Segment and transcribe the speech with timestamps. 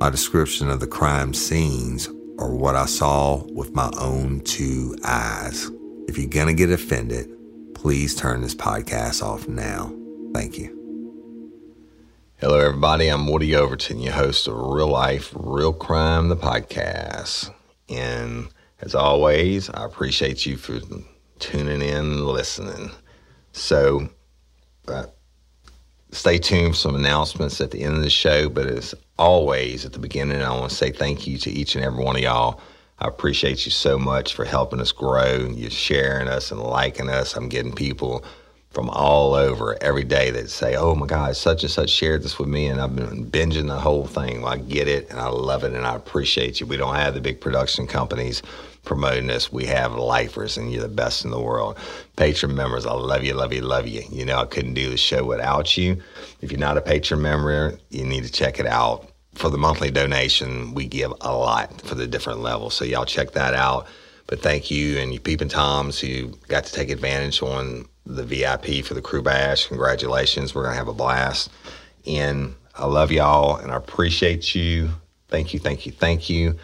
[0.00, 5.70] My description of the crime scenes are what I saw with my own two eyes.
[6.08, 7.28] If you're going to get offended,
[7.74, 9.94] please turn this podcast off now.
[10.32, 10.74] Thank you.
[12.38, 13.08] Hello, everybody.
[13.08, 17.52] I'm Woody Overton, your host of Real Life, Real Crime, the podcast.
[17.90, 18.48] And
[18.80, 20.80] as always, I appreciate you for
[21.40, 22.90] tuning in and listening.
[23.52, 24.08] So,
[24.88, 25.08] uh,
[26.12, 28.48] stay tuned for some announcements at the end of the show.
[28.48, 31.84] But as always, at the beginning, I want to say thank you to each and
[31.84, 32.60] every one of y'all.
[32.98, 35.48] I appreciate you so much for helping us grow.
[35.54, 37.34] You're sharing us and liking us.
[37.34, 38.24] I'm getting people
[38.70, 42.38] from all over every day that say, "Oh my God, such and such shared this
[42.38, 44.42] with me," and I've been binging the whole thing.
[44.42, 46.66] Well, I get it, and I love it, and I appreciate you.
[46.66, 48.42] We don't have the big production companies
[48.84, 49.52] promoting this.
[49.52, 51.76] We have lifers, and you're the best in the world.
[52.16, 54.02] Patreon members, I love you, love you, love you.
[54.10, 56.02] You know, I couldn't do the show without you.
[56.40, 59.06] If you're not a Patreon member, you need to check it out.
[59.34, 63.32] For the monthly donation, we give a lot for the different levels, so y'all check
[63.32, 63.86] that out.
[64.26, 68.84] But thank you and you peeping toms who got to take advantage on the VIP
[68.84, 69.66] for the crew bash.
[69.66, 70.54] Congratulations.
[70.54, 71.50] We're going to have a blast.
[72.06, 74.90] And I love y'all and I appreciate you.
[75.28, 76.56] Thank you, thank you, thank you.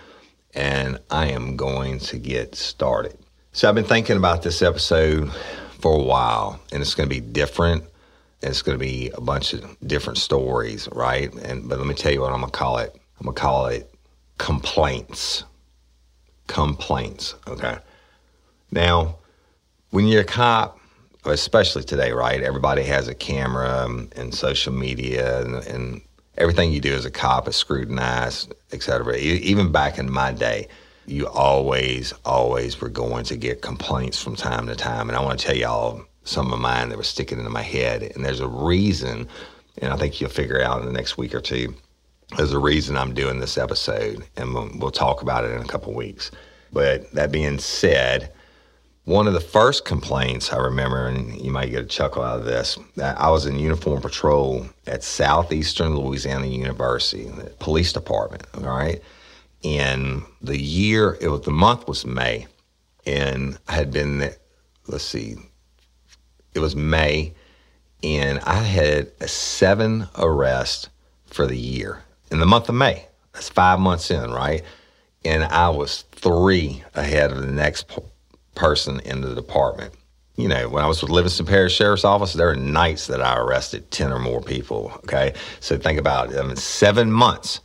[0.57, 3.17] And I am going to get started.
[3.53, 5.31] So I've been thinking about this episode
[5.79, 7.85] for a while and it's going to be different.
[8.43, 11.33] It's going to be a bunch of different stories, right?
[11.35, 12.95] And but let me tell you what I'm going to call it.
[13.21, 13.95] I'm going to call it
[14.39, 15.45] complaints.
[16.47, 17.79] Complaints, okay?
[18.71, 19.17] Now,
[19.91, 20.79] when you're a cop,
[21.25, 22.43] especially today, right?
[22.43, 26.03] Everybody has a camera and, and social media, and, and,
[26.39, 29.17] everything you do as a cop is scrutinized, et cetera.
[29.17, 30.69] E- Even back in my day,
[31.07, 35.09] you always, always were going to get complaints from time to time.
[35.09, 38.03] And I want to tell y'all some of mine that were sticking into my head.
[38.15, 39.29] And there's a reason,
[39.79, 41.75] and I think you'll figure out in the next week or two.
[42.37, 45.67] There's a reason I'm doing this episode, and we'll, we'll talk about it in a
[45.67, 46.33] couple weeks.
[46.73, 48.33] But that being said,
[49.07, 52.45] one of the first complaints I remember, and you might get a chuckle out of
[52.45, 58.65] this, that I was in uniform patrol at Southeastern Louisiana University, the police department, all
[58.65, 59.01] right?
[59.63, 62.49] And the year, it was the month was May,
[63.07, 64.29] and I had been,
[64.89, 65.37] let's see,
[66.53, 67.33] it was May,
[68.03, 70.89] and I had a seven arrest
[71.27, 72.03] for the year
[72.33, 73.07] in the month of May.
[73.33, 74.65] That's five months in, right?
[75.25, 77.87] And I was three ahead of the next
[78.57, 79.95] person in the department.
[80.37, 83.39] You know, when I was with Livingston Parish Sheriff's Office, there were nights that I
[83.39, 84.93] arrested 10 or more people.
[84.99, 85.33] Okay.
[85.61, 86.39] So think about it.
[86.39, 87.61] I mean, seven months.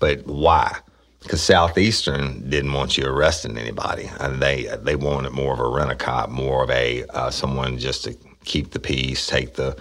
[0.00, 0.78] But why?
[1.22, 4.10] Because Southeastern didn't want you arresting anybody.
[4.18, 7.78] And they they wanted more of a rent a cop, more of a uh, someone
[7.78, 9.76] just to keep the peace, take the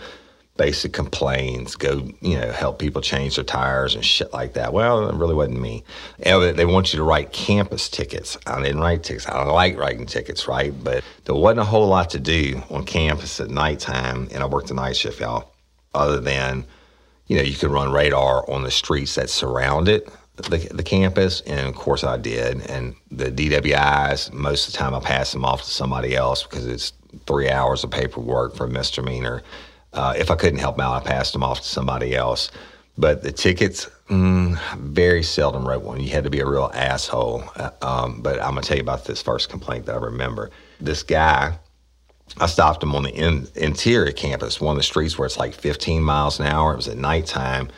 [0.57, 4.74] basic complaints, go, you know, help people change their tires and shit like that.
[4.74, 5.83] Well, it really wasn't me.
[6.19, 8.38] They want you to write campus tickets.
[8.45, 9.25] I didn't write tickets.
[9.25, 10.71] I like writing tickets, right?
[10.83, 14.68] But there wasn't a whole lot to do on campus at nighttime, and I worked
[14.68, 15.51] the night shift, y'all,
[15.95, 16.65] other than,
[17.27, 20.09] you know, you could run radar on the streets that surround it.
[20.50, 22.62] the, the campus, and of course I did.
[22.69, 26.68] And the DWIs, most of the time I pass them off to somebody else because
[26.68, 26.94] it's
[27.27, 29.44] three hours of paperwork for a misdemeanor.
[29.94, 32.52] Uh, if I couldn't help them out, I passed them off to somebody else.
[32.98, 36.00] But the tickets, mm, very seldom wrote one.
[36.02, 37.44] You had to be a real asshole.
[37.56, 40.52] Uh, um, but I'm gonna tell you about this first complaint that I remember.
[40.80, 41.58] This guy,
[42.40, 45.54] I stopped him on the in, interior campus, one of the streets where it's like
[45.54, 46.74] 15 miles an hour.
[46.74, 47.70] It was at nighttime,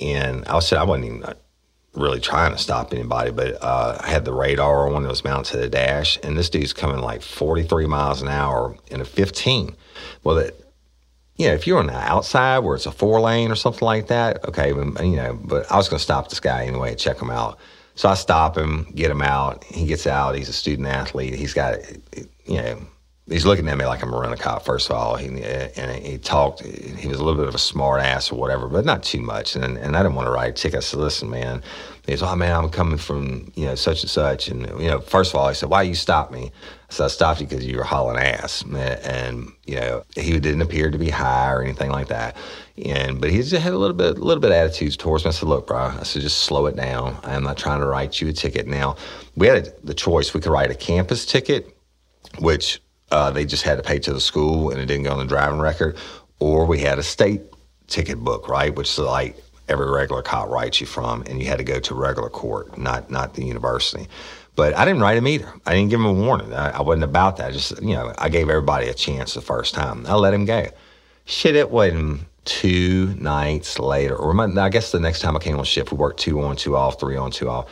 [0.00, 1.34] and I said I wasn't even uh,
[1.94, 5.52] really trying to stop anybody, but uh, I had the radar on that was mounted
[5.52, 9.74] to the dash, and this dude's coming like 43 miles an hour in a 15.
[10.24, 10.67] Well, it,
[11.38, 14.08] you know, if you're on the outside where it's a four lane or something like
[14.08, 17.20] that, okay, you know, but I was going to stop this guy anyway and check
[17.20, 17.58] him out.
[17.94, 19.64] So I stop him, get him out.
[19.64, 20.34] He gets out.
[20.34, 21.34] He's a student athlete.
[21.34, 21.78] He's got,
[22.44, 22.78] you know,
[23.28, 24.64] he's looking at me like I'm a rent a cop.
[24.64, 26.62] First of all, he eh, and he talked.
[26.62, 29.56] He was a little bit of a smart ass or whatever, but not too much.
[29.56, 30.78] And and I didn't want to write a ticket.
[30.78, 31.62] I said, "Listen, man."
[32.08, 35.00] He said, "Oh man, I'm coming from you know such and such." And you know,
[35.00, 36.50] first of all, he said, "Why you stop me?"
[36.90, 40.62] I said, "I stopped you because you were hauling ass." And you know, he didn't
[40.62, 42.34] appear to be high or anything like that.
[42.82, 45.28] And but he just had a little bit, a little bit of attitudes towards me.
[45.28, 47.18] I said, "Look, bro," I said, "Just slow it down.
[47.24, 48.96] I'm not trying to write you a ticket." Now
[49.36, 50.32] we had the choice.
[50.32, 51.76] We could write a campus ticket,
[52.38, 52.80] which
[53.10, 55.26] uh, they just had to pay to the school and it didn't go on the
[55.26, 55.96] driving record.
[56.40, 57.42] Or we had a state
[57.86, 59.36] ticket book, right, which is like
[59.68, 63.10] every regular cop writes you from, and you had to go to regular court, not
[63.10, 64.08] not the university.
[64.54, 65.52] But I didn't write him either.
[65.66, 66.52] I didn't give him a warning.
[66.52, 67.48] I, I wasn't about that.
[67.48, 70.04] I just you know, I gave everybody a chance the first time.
[70.06, 70.66] I let him go.
[71.26, 75.58] Shit, it wasn't two nights later, or my, I guess the next time I came
[75.58, 77.66] on shift, we worked two on, two off, three on, two off.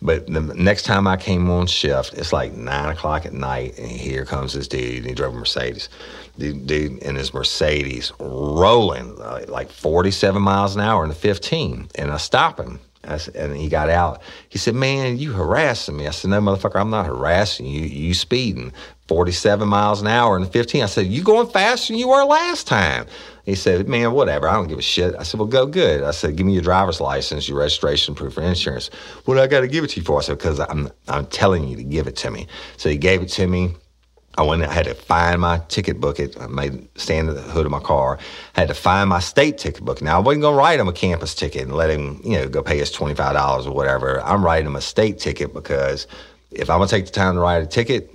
[0.00, 3.90] But the next time I came on shift, it's like nine o'clock at night, and
[3.90, 4.98] here comes this dude.
[4.98, 5.88] And he drove a Mercedes.
[6.36, 11.88] The dude in his Mercedes rolling uh, like 47 miles an hour in the 15.
[11.96, 12.78] And I stop him.
[13.04, 14.22] I said, and he got out.
[14.48, 17.82] He said, "Man, you harassing me." I said, "No, motherfucker, I'm not harassing you.
[17.82, 18.72] You speeding
[19.08, 22.66] 47 miles an hour and 15." I said, "You going faster than you were last
[22.66, 23.06] time."
[23.48, 24.46] He said, Man, whatever.
[24.46, 25.14] I don't give a shit.
[25.18, 26.02] I said, Well, go good.
[26.02, 28.90] I said, Give me your driver's license, your registration, proof of insurance.
[29.24, 30.18] What do I got to give it to you for?
[30.18, 32.46] I said, Because I'm, I'm telling you to give it to me.
[32.76, 33.74] So he gave it to me.
[34.36, 34.62] I went.
[34.62, 36.20] I had to find my ticket book.
[36.20, 38.18] It I made stand at the hood of my car.
[38.54, 40.00] I had to find my state ticket book.
[40.00, 42.62] Now I wasn't gonna write him a campus ticket and let him, you know, go
[42.62, 44.22] pay us twenty five dollars or whatever.
[44.22, 46.06] I'm writing him a state ticket because
[46.52, 48.14] if I'm gonna take the time to write a ticket,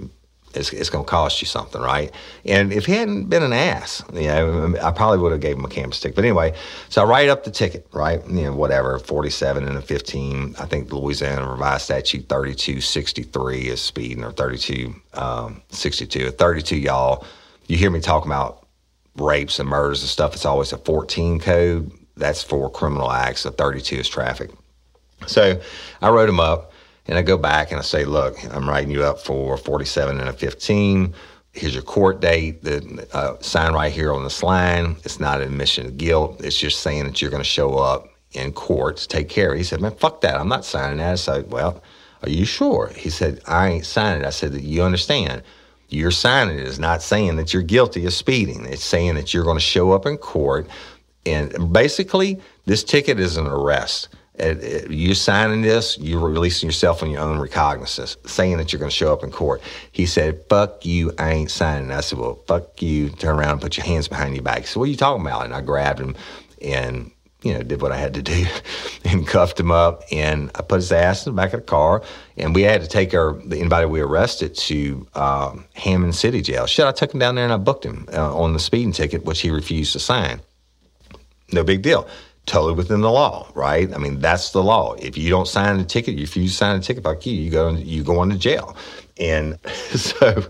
[0.54, 2.12] it's, it's going to cost you something, right?
[2.46, 5.66] And if he hadn't been an ass, you know, I probably would have gave him
[5.66, 6.16] a campus ticket.
[6.16, 6.54] But anyway,
[6.90, 8.26] so I write up the ticket, right?
[8.28, 10.56] You know, whatever, 47 and a 15.
[10.60, 16.26] I think Louisiana revised statute 3263 is speeding or 3262.
[16.28, 17.26] Um, 32, y'all,
[17.68, 18.68] you hear me talking about
[19.18, 20.34] rapes and murders and stuff.
[20.34, 21.92] It's always a 14 code.
[22.16, 23.46] That's for criminal acts.
[23.46, 24.52] A 32 is traffic.
[25.26, 25.60] So
[26.02, 26.73] I wrote him up.
[27.08, 30.30] And I go back and I say, look, I'm writing you up for 47 and
[30.30, 31.14] a 15.
[31.52, 32.64] Here's your court date.
[32.64, 34.96] The uh, sign right here on this line.
[35.04, 36.44] It's not an admission of guilt.
[36.44, 39.54] It's just saying that you're going to show up in court to take care.
[39.54, 40.40] He said, man, fuck that.
[40.40, 41.12] I'm not signing that.
[41.12, 41.84] I said, well,
[42.24, 42.92] are you sure?
[42.96, 44.28] He said, I ain't signing it.
[44.28, 45.44] I said, you understand.
[45.90, 48.66] You're signing it is not saying that you're guilty of speeding.
[48.66, 50.68] It's saying that you're going to show up in court.
[51.26, 54.10] And basically, this ticket is an arrest
[54.40, 58.96] you signing this, you're releasing yourself on your own recognizance, saying that you're going to
[58.96, 59.62] show up in court.
[59.92, 61.92] He said, fuck you, I ain't signing.
[61.92, 64.62] I said, well, fuck you, turn around and put your hands behind your back.
[64.62, 65.46] He said, what are you talking about?
[65.46, 66.16] And I grabbed him
[66.64, 67.12] and,
[67.44, 68.48] you know, did what I had to do
[69.06, 70.02] and cuffed him up.
[70.12, 72.02] And I put his ass in the back of the car.
[72.36, 76.66] And we had to take our, the anybody we arrested to um, Hammond City Jail.
[76.66, 79.26] Shit, I took him down there and I booked him uh, on the speeding ticket,
[79.26, 80.42] which he refused to sign.
[81.52, 82.08] No big deal
[82.46, 83.94] totally within the law, right?
[83.94, 84.94] I mean, that's the law.
[84.94, 87.70] If you don't sign the ticket, if you sign a ticket, fuck you, you go
[87.70, 88.76] you go into jail.
[89.18, 89.58] And
[89.96, 90.44] so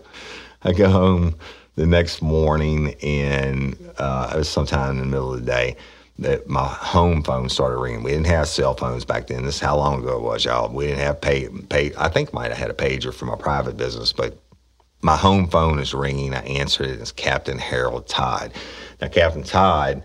[0.64, 1.36] I go home
[1.76, 5.76] the next morning, and uh, it was sometime in the middle of the day
[6.20, 8.04] that my home phone started ringing.
[8.04, 9.44] We didn't have cell phones back then.
[9.44, 10.72] This is how long ago it was, y'all.
[10.72, 11.92] We didn't have pay pay.
[11.98, 14.38] I think might have had a pager for my private business, but
[15.02, 16.34] my home phone is ringing.
[16.34, 17.02] I answered it.
[17.02, 18.54] It's Captain Harold Todd.
[19.02, 20.04] Now, Captain Todd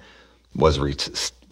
[0.54, 0.96] was re-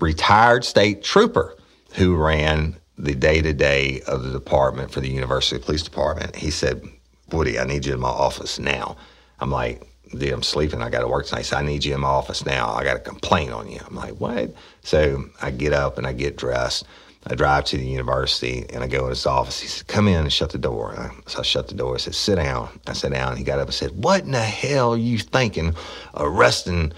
[0.00, 1.56] retired state trooper
[1.94, 6.34] who ran the day to day of the department for the University Police Department.
[6.36, 6.82] He said,
[7.30, 8.96] Woody, I need you in my office now.
[9.40, 9.86] I'm like,
[10.16, 10.82] dude, I'm sleeping.
[10.82, 11.40] I got to work tonight.
[11.40, 12.72] He said, I need you in my office now.
[12.72, 13.80] I got a complaint on you.
[13.86, 14.54] I'm like, what?
[14.82, 16.86] So I get up and I get dressed.
[17.28, 19.60] I drive to the university and I go in his office.
[19.60, 21.12] He said, Come in and shut the door.
[21.26, 21.96] So I shut the door.
[21.96, 22.68] I said, Sit down.
[22.86, 23.36] I sat down.
[23.36, 25.74] He got up and said, What in the hell are you thinking
[26.14, 26.92] arresting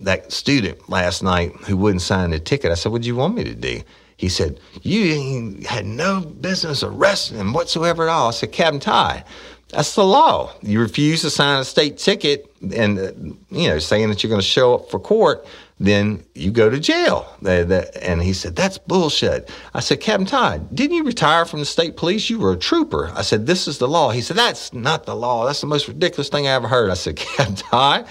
[0.00, 2.70] that student last night who wouldn't sign the ticket.
[2.70, 3.82] I said, What do you want me to do?
[4.16, 8.28] He said, You had no business arresting him whatsoever at all.
[8.28, 9.24] I said, Captain Ty,
[9.68, 10.52] that's the law.
[10.62, 13.12] You refuse to sign a state ticket and, uh,
[13.50, 15.46] you know, saying that you're going to show up for court,
[15.78, 17.26] then you go to jail.
[17.44, 19.50] And he said, That's bullshit.
[19.74, 22.30] I said, Captain Todd, didn't you retire from the state police?
[22.30, 23.10] You were a trooper.
[23.14, 24.10] I said, This is the law.
[24.10, 25.44] He said, That's not the law.
[25.44, 26.90] That's the most ridiculous thing I ever heard.
[26.90, 28.06] I said, Captain Todd,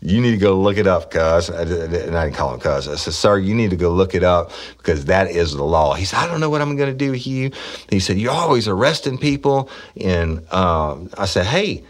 [0.00, 1.48] you need to go look it up, cuz.
[1.48, 2.88] And I didn't call him cuz.
[2.88, 5.94] I said, sir, you need to go look it up because that is the law.
[5.94, 7.50] He said, I don't know what I'm going to do with you.
[7.90, 9.70] He said, you're always arresting people.
[10.00, 11.84] And um, I said, hey,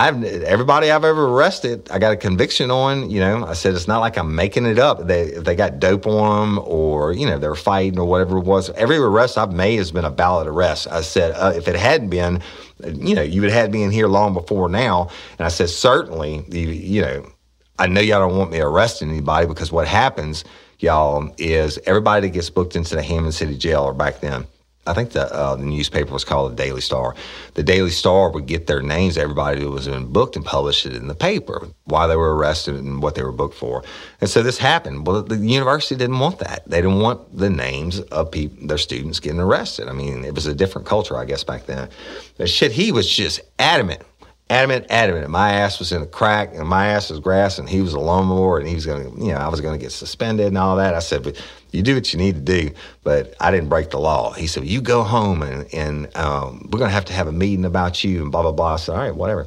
[0.00, 3.10] I've everybody I've ever arrested, I got a conviction on.
[3.10, 5.06] You know, I said it's not like I'm making it up.
[5.06, 8.44] They if they got dope on them or you know they're fighting or whatever it
[8.44, 8.70] was.
[8.70, 10.88] Every arrest I've made has been a valid arrest.
[10.90, 12.40] I said uh, if it hadn't been,
[12.82, 15.10] you know, you would have had me in here long before now.
[15.38, 17.30] And I said certainly, you, you know,
[17.78, 20.44] I know y'all don't want me arresting anybody because what happens,
[20.78, 24.46] y'all, is everybody that gets booked into the Hammond City Jail or back then
[24.86, 27.14] I think the, uh, the newspaper was called the Daily Star.
[27.54, 30.96] The Daily Star would get their names, everybody who was in booked, and publish it
[30.96, 33.84] in the paper, why they were arrested and what they were booked for.
[34.22, 35.06] And so this happened.
[35.06, 36.62] Well, the university didn't want that.
[36.66, 39.86] They didn't want the names of people, their students getting arrested.
[39.86, 41.90] I mean, it was a different culture, I guess, back then.
[42.38, 44.02] But shit, he was just adamant
[44.50, 45.30] adamant, adamant.
[45.30, 48.00] My ass was in a crack and my ass was grass and he was a
[48.00, 50.94] lawnmower and he was to, you know, I was to get suspended and all that.
[50.94, 51.40] I said, but
[51.70, 52.70] you do what you need to do,
[53.04, 54.32] but I didn't break the law.
[54.32, 57.64] He said, you go home and, and um, we're to have to have a meeting
[57.64, 58.74] about you and blah, blah, blah.
[58.74, 59.46] I said, all right, whatever.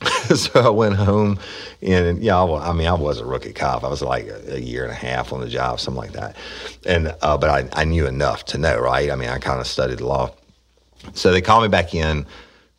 [0.34, 1.38] so I went home
[1.82, 3.82] and yeah, I, I, mean, I was a rookie cop.
[3.82, 6.36] I was like a, a, year and a half on the job, something like that.
[6.86, 9.10] And, uh, but I, I knew enough to know, right?
[9.10, 10.32] I mean, I kind of studied the law.
[11.14, 12.24] So they called me back in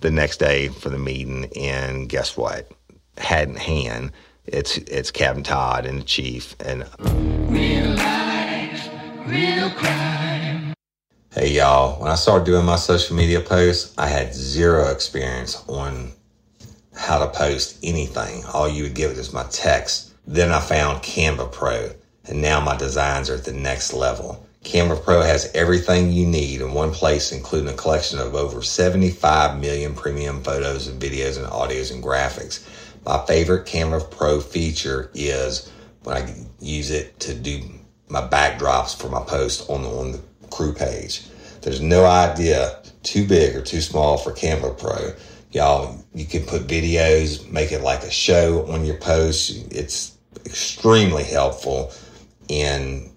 [0.01, 2.71] the next day for the meeting, and guess what?
[3.17, 4.11] Had in hand,
[4.45, 6.85] it's it's Captain Todd and the chief and
[7.49, 8.89] real life,
[9.27, 10.73] real crime.
[11.31, 16.11] Hey y'all, when I started doing my social media posts, I had zero experience on
[16.95, 18.43] how to post anything.
[18.53, 20.13] All you would give it is my text.
[20.25, 21.91] Then I found Canva Pro,
[22.27, 24.45] and now my designs are at the next level.
[24.63, 29.59] Canva Pro has everything you need in one place, including a collection of over 75
[29.59, 32.67] million premium photos and videos and audios and graphics.
[33.03, 35.71] My favorite Canva Pro feature is
[36.03, 37.61] when I use it to do
[38.07, 41.23] my backdrops for my post on the, on the crew page.
[41.61, 45.13] There's no idea too big or too small for Canva Pro.
[45.51, 49.71] Y'all, you can put videos, make it like a show on your post.
[49.71, 51.91] It's extremely helpful
[52.47, 53.10] in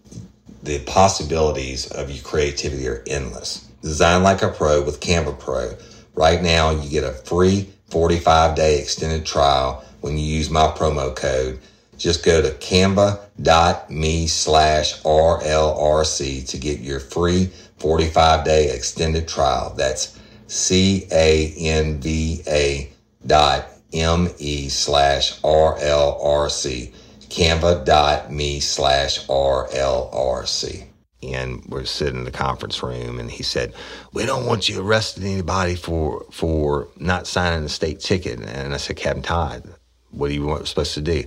[0.65, 3.69] the possibilities of your creativity are endless.
[3.83, 5.77] Design like a pro with Canva Pro.
[6.15, 11.15] Right now, you get a free 45 day extended trial when you use my promo
[11.15, 11.61] code.
[11.99, 19.75] Just go to canva.me slash RLRC to get your free 45 day extended trial.
[19.77, 22.91] That's C A N V A
[23.27, 26.93] dot M E slash RLRC
[27.35, 30.87] canva.me slash RLRC.
[31.25, 33.73] And we're sitting in the conference room, and he said,
[34.13, 38.77] "We don't want you arresting anybody for for not signing a state ticket." And I
[38.77, 39.65] said, "Captain Todd,
[40.11, 41.25] what do you supposed to do?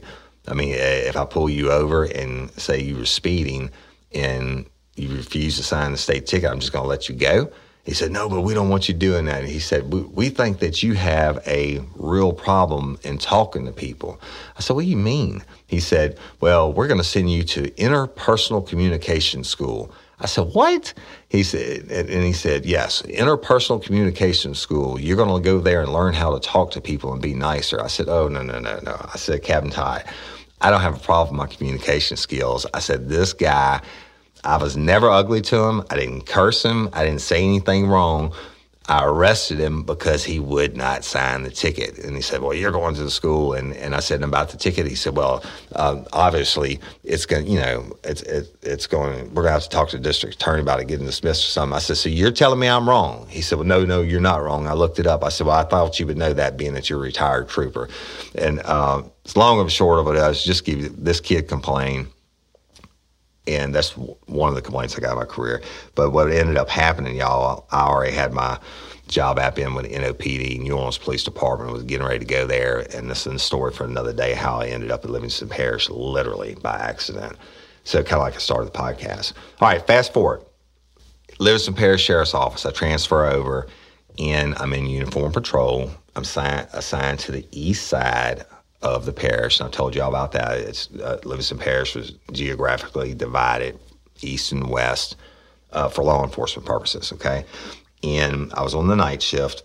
[0.48, 3.72] I mean, eh, if I pull you over and say you were speeding
[4.14, 7.52] and you refuse to sign the state ticket, I'm just going to let you go."
[7.88, 9.46] He said, No, but we don't want you doing that.
[9.46, 14.20] he said, we, we think that you have a real problem in talking to people.
[14.58, 15.42] I said, What do you mean?
[15.68, 19.90] He said, Well, we're going to send you to interpersonal communication school.
[20.20, 20.94] I said, What?
[21.30, 25.00] He said, and he said, Yes, interpersonal communication school.
[25.00, 27.82] You're going to go there and learn how to talk to people and be nicer.
[27.82, 28.98] I said, Oh, no, no, no, no.
[29.14, 30.04] I said, Captain Ty,
[30.60, 32.66] I don't have a problem with my communication skills.
[32.74, 33.82] I said, This guy
[34.44, 35.84] I was never ugly to him.
[35.90, 36.90] I didn't curse him.
[36.94, 38.34] I didn't say anything wrong.
[38.90, 41.98] I arrested him because he would not sign the ticket.
[41.98, 43.54] And he said, Well, you're going to the school.
[43.54, 44.88] And, and I said about the ticket.
[44.88, 45.44] He said, Well,
[45.76, 49.64] uh, obviously, it's going to, you know, it's, it, it's going, we're going to have
[49.64, 51.76] to talk to the district attorney about it getting dismissed or something.
[51.76, 53.28] I said, So you're telling me I'm wrong?
[53.30, 54.68] He said, Well, no, no, you're not wrong.
[54.68, 55.22] I looked it up.
[55.22, 57.90] I said, Well, I thought you would know that being that you're a retired trooper.
[58.36, 62.08] And uh, as long and short of it is, just give this kid complained
[63.48, 65.62] and that's one of the complaints I got in my career.
[65.96, 68.60] But what ended up happening, y'all, I already had my
[69.08, 72.86] job app in with NOPD, New Orleans Police Department, was getting ready to go there.
[72.94, 75.90] And this is the story for another day how I ended up at Livingston Parish
[75.90, 77.38] literally by accident.
[77.84, 79.34] So kind of like I started the podcast.
[79.62, 80.44] All right, fast forward.
[81.40, 82.66] Livingston Parish Sheriff's Office.
[82.66, 83.68] I transfer over
[84.20, 85.92] and I'm in uniform patrol.
[86.16, 88.44] I'm assigned to the east side
[88.82, 89.60] of the parish.
[89.60, 90.58] And I told you all about that.
[90.60, 93.80] It's uh, Livingston Parish was geographically divided
[94.22, 95.16] east and west
[95.72, 97.12] uh, for law enforcement purposes.
[97.14, 97.46] Okay,
[98.04, 99.64] and I was on the night shift,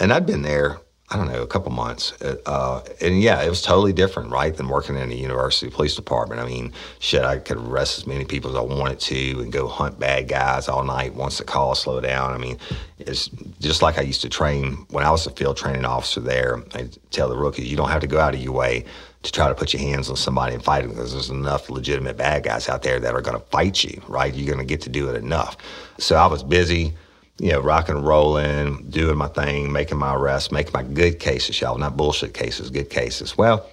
[0.00, 0.78] and I'd been there
[1.12, 2.12] I don't know, a couple months.
[2.22, 6.40] Uh, and yeah, it was totally different, right, than working in a university police department.
[6.40, 9.68] I mean, shit, I could arrest as many people as I wanted to and go
[9.68, 12.32] hunt bad guys all night once the call slowed down.
[12.32, 12.56] I mean,
[12.98, 13.28] it's
[13.60, 16.62] just like I used to train when I was a field training officer there.
[16.72, 18.86] I tell the rookies, you don't have to go out of your way
[19.22, 22.16] to try to put your hands on somebody and fight them because there's enough legitimate
[22.16, 24.34] bad guys out there that are going to fight you, right?
[24.34, 25.58] You're going to get to do it enough.
[25.98, 26.94] So I was busy
[27.38, 31.60] you know, rock and rolling, doing my thing, making my arrests, making my good cases,
[31.60, 33.36] y'all, not bullshit cases, good cases.
[33.36, 33.68] Well,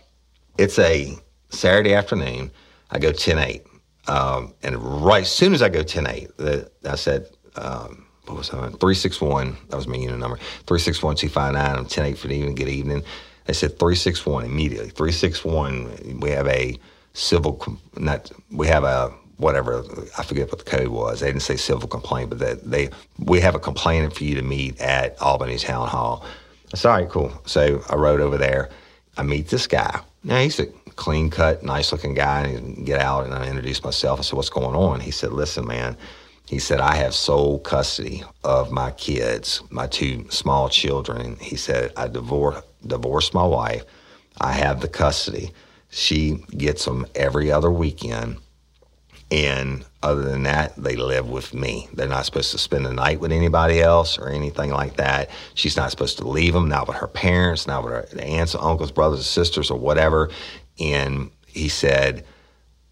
[0.57, 1.15] it's a
[1.49, 2.51] Saturday afternoon.
[2.91, 3.65] I go 10 8.
[4.07, 6.29] Um, and right as soon as I go 10 8,
[6.85, 8.57] I said, um, what was that?
[8.57, 11.77] 361, that was my unit number, 361 259.
[11.77, 13.03] I'm 10 8 for the evening, good evening.
[13.45, 14.89] They said 361 immediately.
[14.89, 16.77] 361, we have a
[17.13, 19.83] civil, not, we have a whatever
[20.17, 21.21] I forget what the code was.
[21.21, 24.41] They didn't say civil complaint, but that they we have a complainant for you to
[24.41, 26.25] meet at Albany Town Hall.
[26.73, 27.41] I said, all right, cool.
[27.45, 28.69] So I rode over there.
[29.17, 30.01] I meet this guy.
[30.23, 30.67] Now he's a
[30.97, 32.41] clean cut, nice looking guy.
[32.41, 34.19] And get out and I introduced myself.
[34.19, 34.99] I said, what's going on?
[34.99, 35.97] He said, listen, man.
[36.45, 41.37] He said, I have sole custody of my kids, my two small children.
[41.39, 43.85] He said, I divorce, divorced my wife.
[44.41, 45.51] I have the custody.
[45.91, 48.37] She gets them every other weekend
[49.31, 51.87] and other than that, they live with me.
[51.93, 55.29] They're not supposed to spend the night with anybody else or anything like that.
[55.53, 58.91] She's not supposed to leave them, not with her parents, not with her aunts, uncles,
[58.91, 60.29] brothers, sisters, or whatever.
[60.79, 62.25] And he said,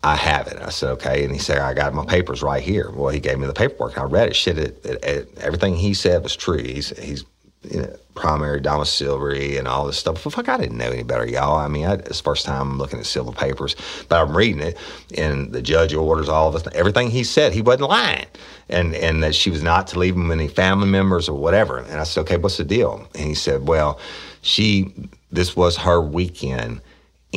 [0.04, 0.62] I have it.
[0.62, 1.24] I said, okay.
[1.24, 2.92] And he said, I got my papers right here.
[2.92, 3.98] Well, he gave me the paperwork.
[3.98, 4.36] I read it.
[4.36, 6.60] Shit, it, it, it, everything he said was true.
[6.60, 7.24] He's, he's
[7.64, 10.20] you know, primary domiciliary and all this stuff.
[10.20, 11.58] Fuck, I didn't know any better, y'all.
[11.58, 13.76] I mean, I, it's the first time I'm looking at civil papers,
[14.10, 14.78] but I'm reading it,
[15.18, 16.64] and the judge orders all this.
[16.74, 18.26] Everything he said, he wasn't lying,
[18.70, 21.80] and and that she was not to leave him any family members or whatever.
[21.80, 23.08] And I said, okay, what's the deal?
[23.16, 24.00] And he said, well,
[24.42, 24.94] she,
[25.32, 26.82] this was her weekend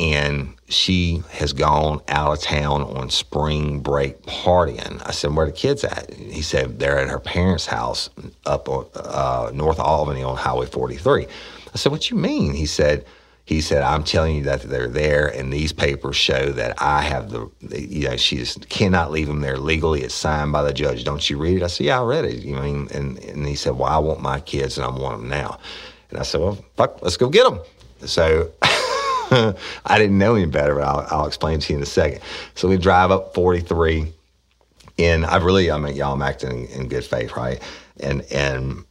[0.01, 4.99] and she has gone out of town on spring break partying.
[5.05, 8.09] I said, "Where the kids at?" He said, "They're at her parents' house
[8.47, 13.05] up on uh, North Albany on Highway 43." I said, "What you mean?" He said.
[13.43, 17.31] He said, "I'm telling you that they're there, and these papers show that I have
[17.31, 20.03] the, the you know, she just cannot leave them there legally.
[20.03, 21.03] It's signed by the judge.
[21.03, 23.55] Don't you read it?" I said, "Yeah, I read it." You know, and and he
[23.55, 25.59] said, "Well, I want my kids, and I want them now."
[26.09, 27.59] And I said, "Well, fuck, let's go get them."
[28.05, 28.51] So
[29.85, 32.19] I didn't know any better, but I'll, I'll explain to you in a second.
[32.55, 34.11] So we drive up 43,
[34.99, 37.61] and I really, I mean, y'all, I'm acting in, in good faith, right?
[38.01, 38.83] And and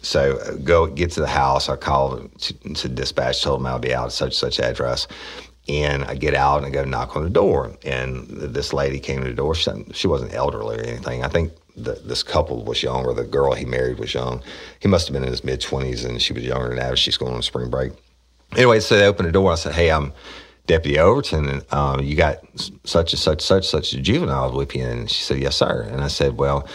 [0.00, 1.68] so go get to the house.
[1.68, 5.08] I call to, to dispatch, told them I'll be out at such such address.
[5.66, 7.74] And I get out and I go knock on the door.
[7.84, 9.54] And this lady came to the door.
[9.54, 11.24] She, she wasn't elderly or anything.
[11.24, 14.42] I think the, this couple was young, or the girl he married was young.
[14.78, 16.98] He must have been in his mid 20s, and she was younger than that.
[16.98, 17.92] She's going on spring break
[18.56, 19.52] anyway, so they opened the door.
[19.52, 20.12] I said, "Hey, I'm
[20.66, 22.38] Deputy Overton, and um, you got
[22.84, 26.02] such and such, such, such a juvenile with you." And she said, "Yes, sir." And
[26.02, 26.68] I said, "Well,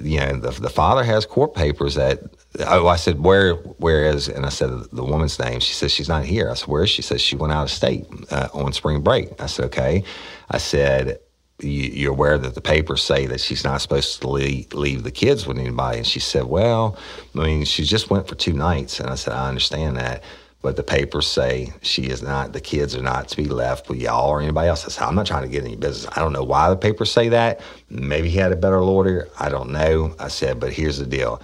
[0.00, 2.20] you know, the, the father has court papers that."
[2.60, 5.60] Oh, I said, "Where, where is?" And I said the woman's name.
[5.60, 6.50] She said she's not here.
[6.50, 9.40] I said, "Where is she?" Says she went out of state uh, on spring break.
[9.40, 10.04] I said, "Okay."
[10.48, 11.18] I said,
[11.60, 15.46] you're aware that the papers say that she's not supposed to leave, leave, the kids
[15.46, 15.98] with anybody.
[15.98, 16.98] And she said, Well,
[17.34, 19.00] I mean, she just went for two nights.
[19.00, 20.22] And I said, I understand that
[20.66, 24.00] but the papers say she is not, the kids are not to be left with
[24.00, 24.84] y'all or anybody else.
[24.84, 26.12] I said, I'm not trying to get any business.
[26.16, 27.60] I don't know why the papers say that.
[27.88, 29.28] Maybe he had a better lawyer.
[29.38, 30.16] I don't know.
[30.18, 31.40] I said, but here's the deal.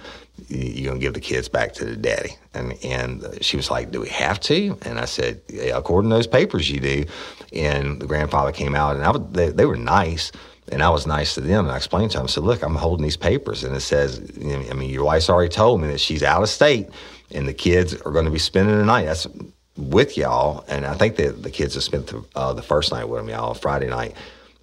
[0.49, 2.35] You're to give the kids back to the daddy.
[2.53, 4.77] And, and she was like, do we have to?
[4.81, 7.05] And I said, yeah, according to those papers, you do.
[7.53, 10.33] And the grandfather came out and I was, they, they were nice.
[10.69, 11.63] And I was nice to them.
[11.63, 13.63] And I explained to them, I said, look, I'm holding these papers.
[13.63, 16.89] And it says, I mean, your wife's already told me that she's out of state
[17.33, 19.05] and the kids are going to be spending the night.
[19.05, 19.27] That's
[19.75, 23.05] with y'all, and I think that the kids have spent the, uh, the first night
[23.05, 24.15] with them, y'all, Friday night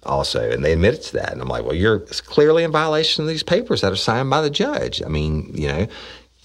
[0.03, 1.31] also, and they admitted to that.
[1.31, 4.41] And I'm like, well, you're clearly in violation of these papers that are signed by
[4.41, 5.01] the judge.
[5.03, 5.87] I mean, you know,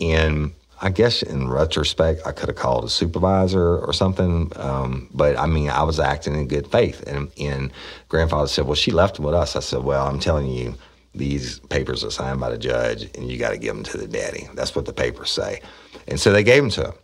[0.01, 4.53] and I guess in retrospect, I could have called a supervisor or something.
[4.57, 7.03] Um, but I mean, I was acting in good faith.
[7.07, 7.73] And, and
[8.09, 9.57] grandfather said, well, she left them with us.
[9.57, 10.75] I said, well, I'm telling you,
[11.15, 14.07] these papers are signed by the judge and you got to give them to the
[14.07, 14.49] daddy.
[14.55, 15.63] That's what the papers say.
[16.09, 16.95] And so they gave them to him.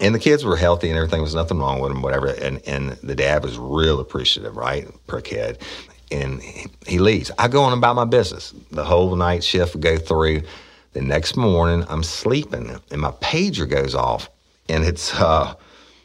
[0.00, 2.28] And the kids were healthy and everything was nothing wrong with them, whatever.
[2.28, 4.88] And, and the dad was real appreciative, right?
[5.06, 5.58] Per kid.
[6.10, 6.42] And
[6.86, 7.30] he leaves.
[7.38, 8.54] I go on about my business.
[8.70, 10.42] The whole night shift go through.
[10.92, 14.28] The next morning, I'm sleeping and my pager goes off.
[14.68, 15.54] And it's, uh,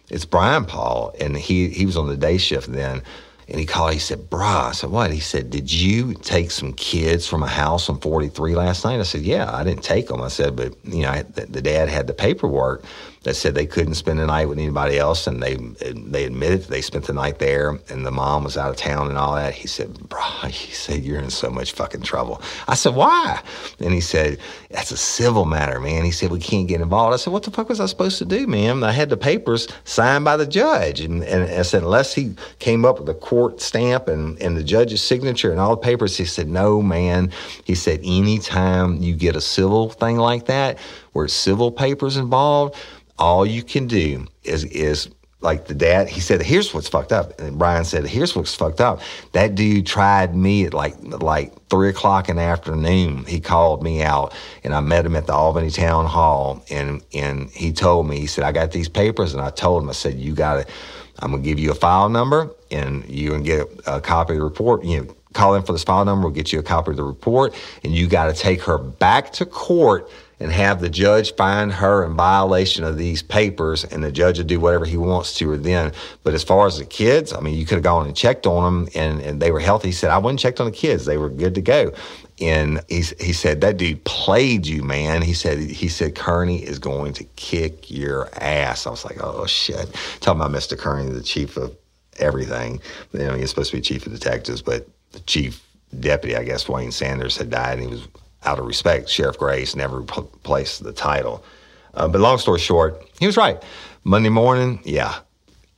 [0.10, 1.14] it's Brian Paul.
[1.20, 3.02] And he, he was on the day shift then
[3.50, 5.12] And he called, he said, Bruh, I said, What?
[5.12, 9.00] He said, Did you take some kids from a house on 43 last night?
[9.00, 10.22] I said, Yeah, I didn't take them.
[10.22, 12.84] I said, But, you know, I, the, the dad had the paperwork
[13.28, 16.80] that said they couldn't spend the night with anybody else, and they they admitted they
[16.80, 19.54] spent the night there, and the mom was out of town and all that.
[19.54, 23.42] He said, "Bro," he said, "You're in so much fucking trouble." I said, "Why?"
[23.82, 24.38] And he said,
[24.70, 27.52] "That's a civil matter, man." He said, "We can't get involved." I said, "What the
[27.52, 31.02] fuck was I supposed to do, man?" I had the papers signed by the judge,
[31.02, 34.64] and, and I said, unless he came up with a court stamp and and the
[34.64, 37.34] judge's signature and all the papers, he said, "No, man."
[37.66, 40.78] He said, "Anytime you get a civil thing like that,
[41.12, 42.74] where civil papers involved."
[43.20, 45.10] All you can do is is
[45.42, 47.40] like the dad he said here's what's fucked up.
[47.40, 49.02] And brian said here's what's fucked up.
[49.34, 53.26] That dude tried me at like like three o'clock in the afternoon.
[53.26, 57.50] He called me out and i met him at the albany town hall and and
[57.52, 60.16] he told me he said i got these papers and i told him i said
[60.16, 60.74] you got to
[61.20, 64.40] i'm going to give you a file number and you can get a copy of
[64.40, 64.84] the report.
[64.84, 67.04] You know call in for this file number we'll get you a copy of the
[67.04, 67.54] report
[67.84, 72.06] and you got to take her back to court and have the judge find her
[72.06, 75.58] in violation of these papers and the judge will do whatever he wants to her
[75.58, 75.92] then.
[76.24, 78.64] But as far as the kids, I mean, you could have gone and checked on
[78.64, 79.90] them and, and they were healthy.
[79.90, 81.06] He said, I and checked on the kids.
[81.06, 81.92] They were good to go.
[82.40, 85.24] And he, he said, that dude played you, man.
[85.24, 88.86] He said, he said, Kearney is going to kick your ass.
[88.86, 89.92] I was like, oh shit.
[90.20, 90.78] Talking about Mr.
[90.78, 91.76] Kearney, the chief of
[92.20, 92.80] everything.
[93.14, 95.64] You know, he's supposed to be chief of detectives, but the chief
[96.00, 98.08] deputy, I guess, Wayne Sanders had died and he was
[98.44, 101.44] out of respect, Sheriff Graves never replaced the title.
[101.94, 103.62] Uh, but long story short, he was right.
[104.04, 105.20] Monday morning, yeah,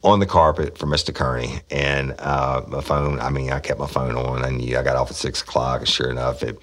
[0.03, 1.13] on the carpet for Mr.
[1.13, 1.61] Kearney.
[1.71, 4.43] And uh, my phone, I mean, I kept my phone on.
[4.43, 5.79] I knew I got off at 6 o'clock.
[5.79, 6.57] And sure enough, at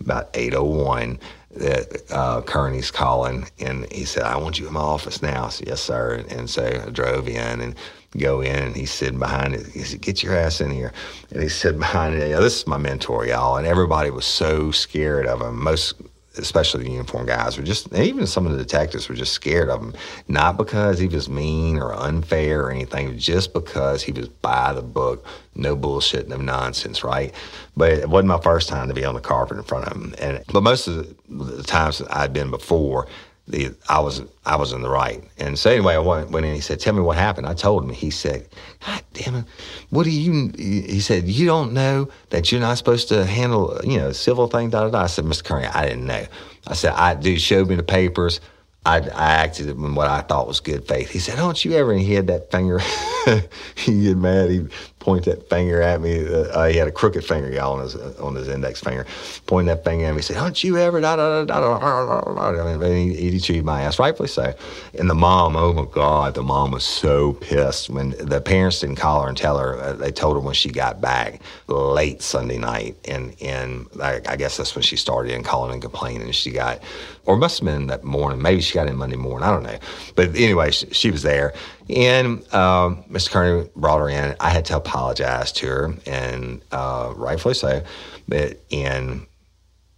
[0.00, 1.20] about 8.01,
[1.56, 3.46] that uh, Kearney's calling.
[3.60, 5.44] And he said, I want you in my office now.
[5.44, 6.14] I said, yes, sir.
[6.14, 7.74] And, and so I drove in and
[8.16, 9.66] go in and he's sitting behind it.
[9.66, 10.92] He said, Get your ass in here.
[11.30, 12.28] And he's sitting behind it.
[12.28, 13.56] You know, this is my mentor, y'all.
[13.56, 15.62] And everybody was so scared of him.
[15.62, 15.94] Most,
[16.36, 19.80] especially the uniform guys, were just, even some of the detectives were just scared of
[19.80, 19.94] him.
[20.28, 24.82] Not because he was mean or unfair or anything, just because he was by the
[24.82, 25.26] book.
[25.54, 27.34] No bullshit, no nonsense, right?
[27.76, 30.14] But it wasn't my first time to be on the carpet in front of him.
[30.18, 33.06] And, but most of the times I'd been before,
[33.52, 35.22] the I was I was in the right.
[35.38, 36.54] And so anyway, I went, went in.
[36.54, 37.90] He said, "Tell me what happened." I told him.
[37.90, 38.48] He said,
[38.84, 39.44] "God damn it,
[39.90, 43.98] what do you?" He said, "You don't know that you're not supposed to handle you
[43.98, 45.02] know civil thing." Da da da.
[45.02, 45.44] I said, "Mr.
[45.44, 46.26] Kearney, I didn't know."
[46.66, 48.40] I said, "I dude showed me the papers."
[48.84, 51.10] I, I acted in what I thought was good faith.
[51.10, 52.80] He said, "Don't you ever?" And he had that finger.
[53.76, 54.50] he get mad.
[54.50, 54.66] He
[55.02, 56.24] point that finger at me.
[56.26, 59.04] Uh, he had a crooked finger, y'all, on his on his index finger.
[59.46, 62.66] Pointing that finger at me, said, "Don't you ever?" Da, da, da, da, da, da.
[62.68, 64.54] And he, he chewed my ass, rightfully so.
[64.98, 68.96] And the mom, oh my God, the mom was so pissed when the parents didn't
[68.96, 69.78] call her and tell her.
[69.78, 74.36] Uh, they told her when she got back late Sunday night, and and I, I
[74.36, 76.30] guess that's when she started in calling and complaining.
[76.32, 76.80] She got,
[77.26, 78.40] or must have been that morning.
[78.40, 79.48] Maybe she got in Monday morning.
[79.48, 79.78] I don't know.
[80.14, 81.54] But anyway, she, she was there,
[81.90, 83.30] and um, Mr.
[83.30, 84.36] Kearney brought her in.
[84.40, 87.82] I had to apologize to her, and uh, rightfully so.
[88.28, 89.26] But and,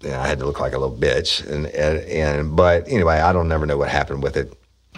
[0.03, 1.47] and I had to look like a little bitch.
[1.49, 4.53] And, and, and but anyway, I don't never know what happened with it.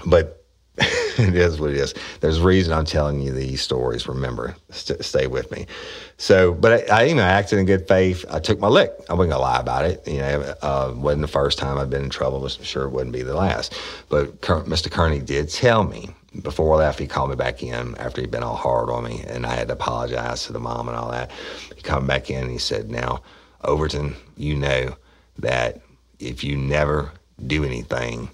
[0.05, 0.45] But
[0.79, 1.95] it is what it is.
[2.21, 4.07] There's a reason I'm telling you these stories.
[4.07, 5.67] Remember, st- stay with me.
[6.19, 8.25] So, but I, I, you know, I acted in good faith.
[8.31, 8.93] I took my lick.
[9.09, 10.07] I wasn't gonna lie about it.
[10.07, 12.43] You know, uh, wasn't the first time I've been in trouble.
[12.45, 13.75] I'm sure it wouldn't be the last.
[14.09, 14.91] But Mr.
[14.91, 16.11] Kearney did tell me
[16.43, 19.47] before that, he called me back in after he'd been all hard on me, and
[19.47, 21.31] I had to apologize to the mom and all that.
[21.75, 23.23] He came back in and he said, "Now,
[23.63, 24.97] Overton, you know
[25.39, 25.81] that
[26.19, 27.13] if you never
[27.47, 28.31] do anything,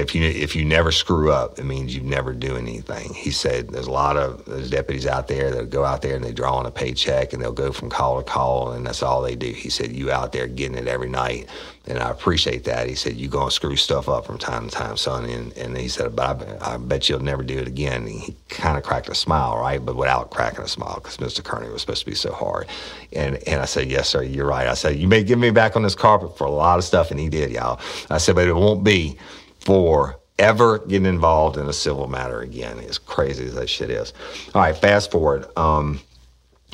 [0.00, 3.12] if you if you never screw up, it means you never do anything.
[3.14, 6.24] He said there's a lot of there's deputies out there that go out there and
[6.24, 9.22] they draw on a paycheck and they'll go from call to call and that's all
[9.22, 9.52] they do.
[9.52, 11.48] He said you out there getting it every night,
[11.86, 12.88] and I appreciate that.
[12.88, 15.24] He said you gonna screw stuff up from time to time, son.
[15.26, 18.02] And, and he said, but I, I bet you'll never do it again.
[18.02, 21.44] And he kind of cracked a smile, right, but without cracking a smile because Mr.
[21.44, 22.66] Kearney was supposed to be so hard.
[23.12, 24.66] And and I said, yes, sir, you're right.
[24.66, 27.10] I said you may get me back on this carpet for a lot of stuff,
[27.10, 27.80] and he did, y'all.
[28.10, 29.18] I said, but it won't be
[29.64, 34.12] for ever getting involved in a civil matter again, as crazy as that shit is.
[34.54, 35.46] All right, fast forward.
[35.56, 36.00] Um,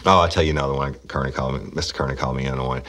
[0.07, 0.94] oh, I'll tell you another one.
[1.09, 1.94] Kearney called me, Mr.
[1.94, 2.83] Kearney called me in on.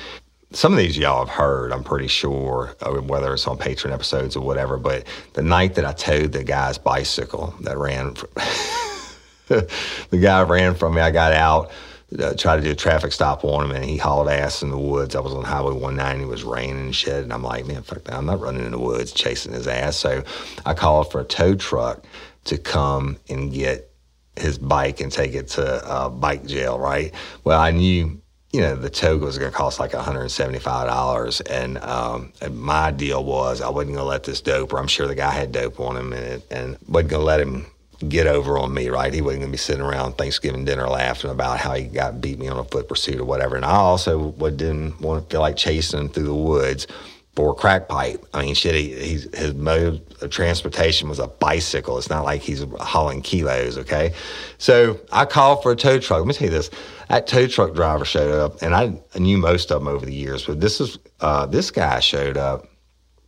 [0.54, 4.36] Some of these y'all have heard, I'm pretty sure, uh, whether it's on Patreon episodes
[4.36, 4.78] or whatever.
[4.78, 8.16] But the night that I towed the guy's bicycle that ran,
[9.48, 11.72] the guy ran from me, I got out
[12.20, 14.78] uh, try to do a traffic stop on him, and he hauled ass in the
[14.78, 15.16] woods.
[15.16, 18.04] I was on Highway 190, it was raining and shit, and I'm like, man, fuck
[18.04, 18.16] that.
[18.16, 19.98] I'm not running in the woods chasing his ass.
[19.98, 20.24] So
[20.66, 22.04] I called for a tow truck
[22.46, 23.92] to come and get
[24.36, 27.14] his bike and take it to uh, bike jail, right?
[27.44, 28.22] Well, I knew
[28.52, 31.42] you know, the toga was going to cost like $175.
[31.50, 34.88] And, um, and my deal was I wasn't going to let this dope, or I'm
[34.88, 37.66] sure the guy had dope on him, and, and wasn't going to let him
[38.08, 39.14] get over on me, right?
[39.14, 42.40] He wasn't going to be sitting around Thanksgiving dinner laughing about how he got beat
[42.40, 43.56] me on a foot pursuit or whatever.
[43.56, 46.88] And I also didn't want to feel like chasing him through the woods
[47.36, 48.26] for a crack pipe.
[48.34, 51.98] I mean, shit, he, his mode of transportation was a bicycle.
[51.98, 54.14] It's not like he's hauling kilos, okay?
[54.58, 56.20] So I called for a tow truck.
[56.20, 56.70] Let me tell you this.
[57.08, 60.46] That tow truck driver showed up, and I, knew most of them over the years,
[60.46, 62.68] but this is, uh, this guy showed up.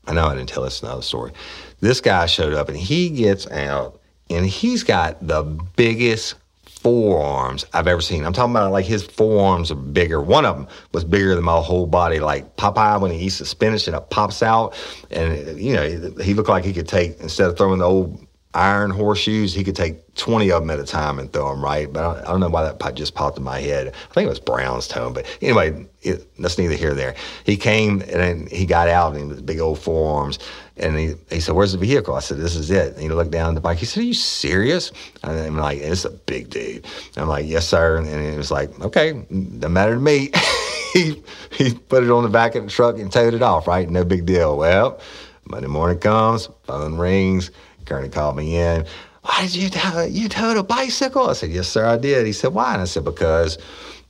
[0.06, 1.32] I know I didn't tell this another story.
[1.80, 4.02] This guy showed up, and he gets out,
[4.34, 5.43] and he's got the
[5.76, 6.36] biggest
[6.84, 8.26] forearms I've ever seen.
[8.26, 10.22] I'm talking about like his forearms are bigger.
[10.22, 12.19] One of them was bigger than my whole body.
[12.19, 14.76] Like Popeye when he eats the spinach and it pops out,
[15.10, 18.91] and you know he looked like he could take instead of throwing the old iron
[18.91, 21.91] horseshoes, he could take 20 of them at a time and throw them right.
[21.91, 23.88] But I don't, know why that just popped in my head.
[23.88, 25.13] I think it was Brown's Towing.
[25.13, 27.15] But anyway, it, that's neither here nor there.
[27.46, 30.39] He came and he got out and big old forearms.
[30.78, 32.16] And he, he said, Where's the vehicle?
[32.16, 32.94] I said, This is it.
[32.94, 33.78] And he looked down at the bike.
[33.78, 34.92] He said, Are you serious?
[35.24, 36.86] And I'm like, It's a big dude.
[37.16, 37.98] And I'm like, Yes, sir.
[37.98, 40.32] And he was like, Okay, doesn't matter to me.
[40.94, 43.90] he, he put it on the back of the truck and towed it off, right?
[43.90, 44.58] No big deal.
[44.58, 45.00] Well,
[45.46, 47.52] Monday morning comes, phone rings.
[47.86, 48.86] Kearney called me in.
[49.24, 51.30] Why did you tow, you towed a bicycle?
[51.30, 52.26] I said, Yes, sir, I did.
[52.26, 52.74] He said, Why?
[52.74, 53.58] And I said, Because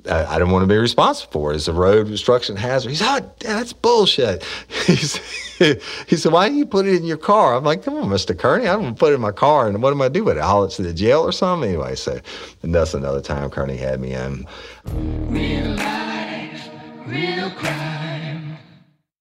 [0.08, 1.56] uh, I didn't want to be responsible for it.
[1.56, 2.90] It's a road obstruction hazard.
[2.90, 4.44] He's, said, oh, that's bullshit.
[4.86, 7.56] He said, he said, why don't you put it in your car?
[7.56, 8.38] I'm like, come on, Mr.
[8.38, 8.68] Kearney.
[8.68, 9.68] I don't put it in my car.
[9.68, 10.44] And what am I do with it?
[10.44, 11.70] Haul it to the jail or something?
[11.70, 12.20] Anyway, so
[12.64, 14.46] and that's another time Kearney had me in.
[14.86, 16.70] Real life,
[17.08, 18.58] real crime.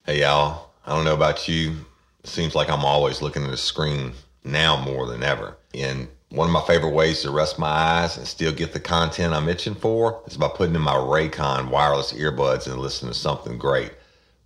[0.05, 0.71] Hey, y'all.
[0.85, 1.77] I don't know about you.
[2.25, 4.13] It seems like I'm always looking at the screen
[4.45, 5.57] now more than ever.
[5.75, 9.35] And one of my favorite ways to rest my eyes and still get the content
[9.35, 13.59] I'm itching for is by putting in my Raycon wireless earbuds and listening to something
[13.59, 13.93] great.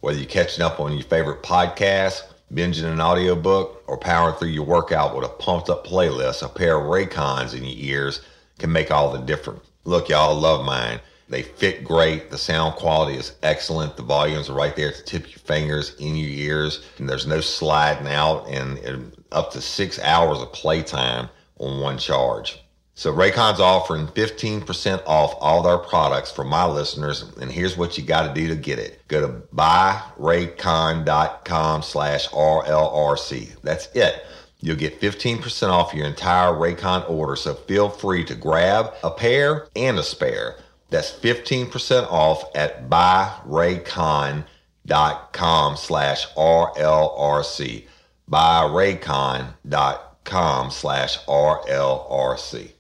[0.01, 2.23] Whether you're catching up on your favorite podcast,
[2.53, 6.77] binging an audiobook, or powering through your workout with a pumped up playlist, a pair
[6.77, 8.21] of Raycons in your ears
[8.59, 9.65] can make all the difference.
[9.85, 10.99] Look, y'all love mine.
[11.29, 12.31] They fit great.
[12.31, 13.97] The sound quality is excellent.
[13.97, 17.09] The volumes are right there at the tip of your fingers, in your ears, and
[17.09, 22.61] there's no sliding out and, and up to six hours of playtime on one charge.
[22.99, 28.05] So Raycon's offering 15% off all their products for my listeners, and here's what you
[28.05, 29.07] got to do to get it.
[29.07, 33.61] Go to buyraycon.com slash RLRC.
[33.61, 34.25] That's it.
[34.61, 39.69] You'll get 15% off your entire Raycon order, so feel free to grab a pair
[39.77, 40.57] and a spare.
[40.89, 47.85] That's 15% off at buyraycon.com slash RLRC.
[48.31, 52.71] Buyraycon.com com slash RLRC.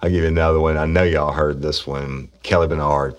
[0.00, 0.76] I'll give you another one.
[0.76, 2.28] I know y'all heard this one.
[2.42, 3.16] Kelly Bernard,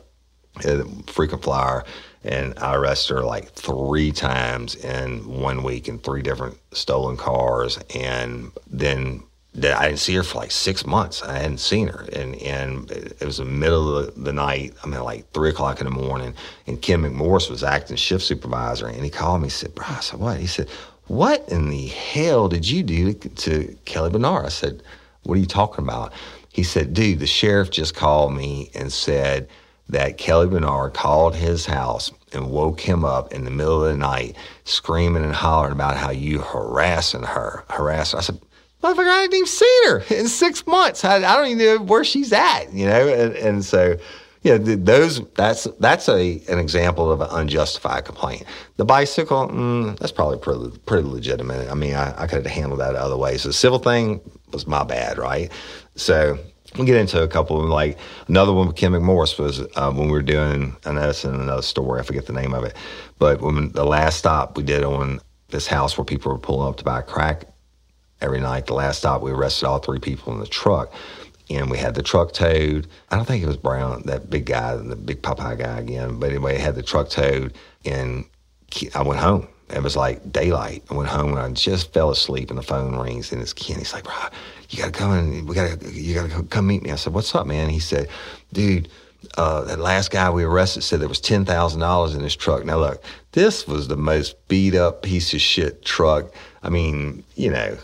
[0.65, 1.84] uh, frequent flyer,
[2.24, 7.80] and I arrested her like three times in one week in three different stolen cars.
[7.95, 9.24] And then
[9.56, 11.24] I didn't see her for like six months.
[11.24, 14.74] I hadn't seen her, and and it was the middle of the night.
[14.84, 16.34] I mean, like three o'clock in the morning.
[16.67, 19.45] And Ken McMorris was acting shift supervisor, and he called me.
[19.45, 20.69] and said, "Bro, I said what?" He said,
[21.08, 24.46] what in the hell did you do to Kelly Bernard?
[24.46, 24.82] I said,
[25.24, 26.13] What are you talking about?
[26.52, 29.48] He said, Dude, the sheriff just called me and said
[29.89, 33.98] that Kelly Bernard called his house and woke him up in the middle of the
[33.98, 37.63] night screaming and hollering about how you harassing her.
[37.70, 38.18] Harassing.
[38.20, 38.39] I said,
[38.82, 41.04] Motherfucker, I didn't even seen her in six months.
[41.04, 43.08] I, I don't even know where she's at, you know?
[43.08, 43.98] And, and so,
[44.45, 48.43] yeah, those that's that's a an example of an unjustified complaint.
[48.77, 51.67] The bicycle, mm, that's probably pretty, pretty legitimate.
[51.67, 53.41] I mean, I, I could have handled that other ways.
[53.41, 54.21] So the civil thing
[54.53, 55.51] was my bad, right?
[55.95, 56.38] So
[56.75, 57.71] we'll get into a couple of them.
[57.71, 61.63] like another one with Ken McMorris was uh, when we were doing, that's in another
[61.63, 62.75] story, I forget the name of it.
[63.17, 66.77] But when the last stop we did on this house where people were pulling up
[66.77, 67.45] to buy crack
[68.21, 70.93] every night, the last stop we arrested all three people in the truck
[71.49, 72.88] and we had the truck towed.
[73.10, 76.19] I don't think it was Brown, that big guy, the big Popeye guy again.
[76.19, 77.53] But anyway, had the truck towed,
[77.84, 78.25] and
[78.93, 79.47] I went home.
[79.69, 80.84] It was like daylight.
[80.91, 83.77] I went home and I just fell asleep, and the phone rings, and it's Ken.
[83.79, 84.13] He's like, "Bro,
[84.69, 87.47] you gotta come and We gotta, you gotta come meet me." I said, "What's up,
[87.47, 88.10] man?" He said,
[88.53, 88.89] "Dude."
[89.39, 92.63] Uh, that last guy we arrested said there was ten thousand dollars in his truck.
[92.63, 96.31] Now look, this was the most beat up piece of shit truck.
[96.62, 97.75] I mean, you know,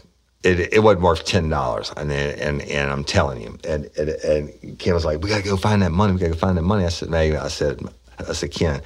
[0.44, 4.80] it, it wasn't worth ten dollars, and and and I'm telling you, and, and and
[4.80, 6.14] Ken was like, "We gotta go find that money.
[6.14, 7.82] We gotta go find that money." I said, "Maybe." I said,
[8.28, 8.82] "I said Ken,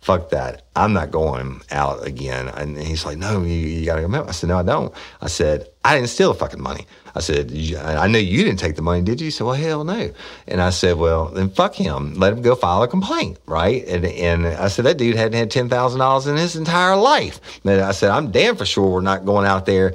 [0.00, 0.62] fuck that.
[0.74, 2.48] I'm not going out again.
[2.48, 4.28] And he's like, no, you, you got to come out.
[4.28, 4.94] I said, no, I don't.
[5.20, 6.86] I said, I didn't steal the fucking money.
[7.14, 9.26] I said, I know you didn't take the money, did you?
[9.26, 10.10] He said, well, hell no.
[10.46, 12.14] And I said, well, then fuck him.
[12.14, 13.84] Let him go file a complaint, right?
[13.86, 17.40] And, and I said, that dude hadn't had $10,000 in his entire life.
[17.64, 19.94] And I said, I'm damn for sure we're not going out there.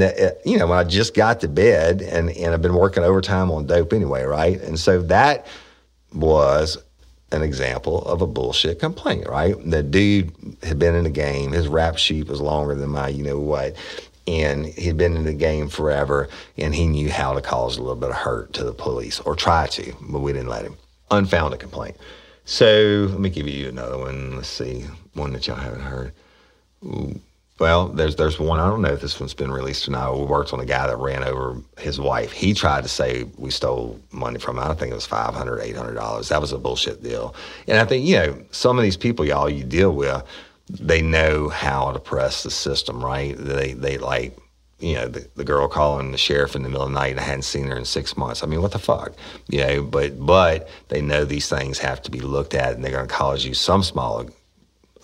[0.00, 3.50] Uh, you know, when I just got to bed and, and I've been working overtime
[3.50, 4.60] on dope anyway, right?
[4.62, 5.46] And so that
[6.14, 6.78] was
[7.32, 9.56] an example of a bullshit complaint, right?
[9.68, 11.52] The dude had been in the game.
[11.52, 13.74] His rap sheet was longer than my, you know what,
[14.26, 17.96] and he'd been in the game forever, and he knew how to cause a little
[17.96, 20.76] bit of hurt to the police or try to, but we didn't let him.
[21.10, 21.96] Unfounded a complaint.
[22.44, 24.36] So let me give you another one.
[24.36, 24.84] Let's see,
[25.14, 26.12] one that y'all haven't heard.
[26.84, 27.20] Ooh.
[27.58, 28.60] Well, there's there's one.
[28.60, 30.18] I don't know if this one's been released or not.
[30.18, 32.30] We worked on a guy that ran over his wife.
[32.32, 34.64] He tried to say we stole money from him.
[34.64, 36.28] I think it was five hundred, eight hundred dollars.
[36.28, 37.34] That was a bullshit deal.
[37.66, 40.22] And I think you know some of these people y'all you deal with,
[40.68, 43.34] they know how to press the system, right?
[43.38, 44.36] They they like
[44.78, 47.20] you know, the, the girl calling the sheriff in the middle of the night and
[47.20, 48.42] I hadn't seen her in six months.
[48.42, 49.12] I mean, what the fuck?
[49.48, 52.92] You know, but but they know these things have to be looked at and they're
[52.92, 54.26] gonna cause you some small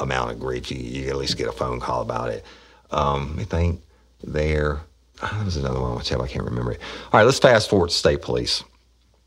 [0.02, 0.70] amount of grief.
[0.70, 2.44] You, you at least get a phone call about it.
[2.90, 3.80] Um, think
[4.22, 4.80] there,
[5.22, 6.80] oh, there was another one I can't remember it.
[7.12, 8.62] All right, let's fast forward to state police.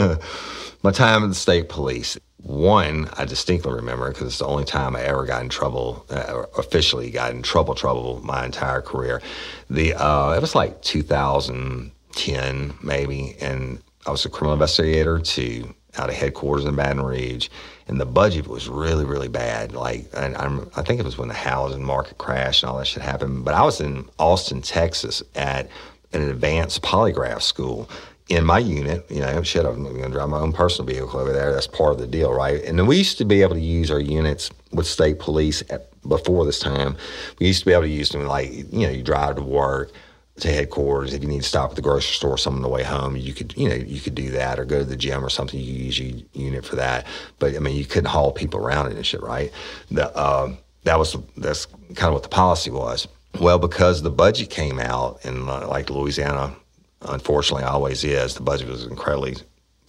[0.82, 2.18] My time at the state police.
[2.38, 6.46] One, I distinctly remember because it's the only time I ever got in trouble, uh,
[6.58, 9.22] officially got in trouble, trouble my entire career.
[9.70, 16.08] The uh, it was like 2010 maybe, and I was a criminal investigator to out
[16.08, 17.48] of headquarters in Baton Rouge,
[17.88, 19.72] and the budget was really, really bad.
[19.72, 22.86] Like, and I'm, I think it was when the housing market crashed and all that
[22.86, 23.44] shit happened.
[23.44, 25.68] But I was in Austin, Texas, at
[26.12, 27.88] an advanced polygraph school.
[28.28, 31.32] In my unit, you know, shit, I'm going to drive my own personal vehicle over
[31.32, 31.52] there.
[31.52, 32.62] That's part of the deal, right?
[32.64, 35.90] And then we used to be able to use our units with state police at,
[36.08, 36.96] before this time.
[37.40, 39.92] We used to be able to use them like, you know, you drive to work
[40.40, 41.12] to headquarters.
[41.12, 43.34] If you need to stop at the grocery store, some on the way home, you
[43.34, 45.60] could, you know, you could do that, or go to the gym or something.
[45.60, 47.06] You use your unit for that.
[47.38, 49.52] But I mean, you couldn't haul people around and shit, right?
[49.90, 53.06] The, uh, that was that's kind of what the policy was.
[53.40, 56.54] Well, because the budget came out, and uh, like Louisiana,
[57.02, 59.36] unfortunately, always is, the budget was incredibly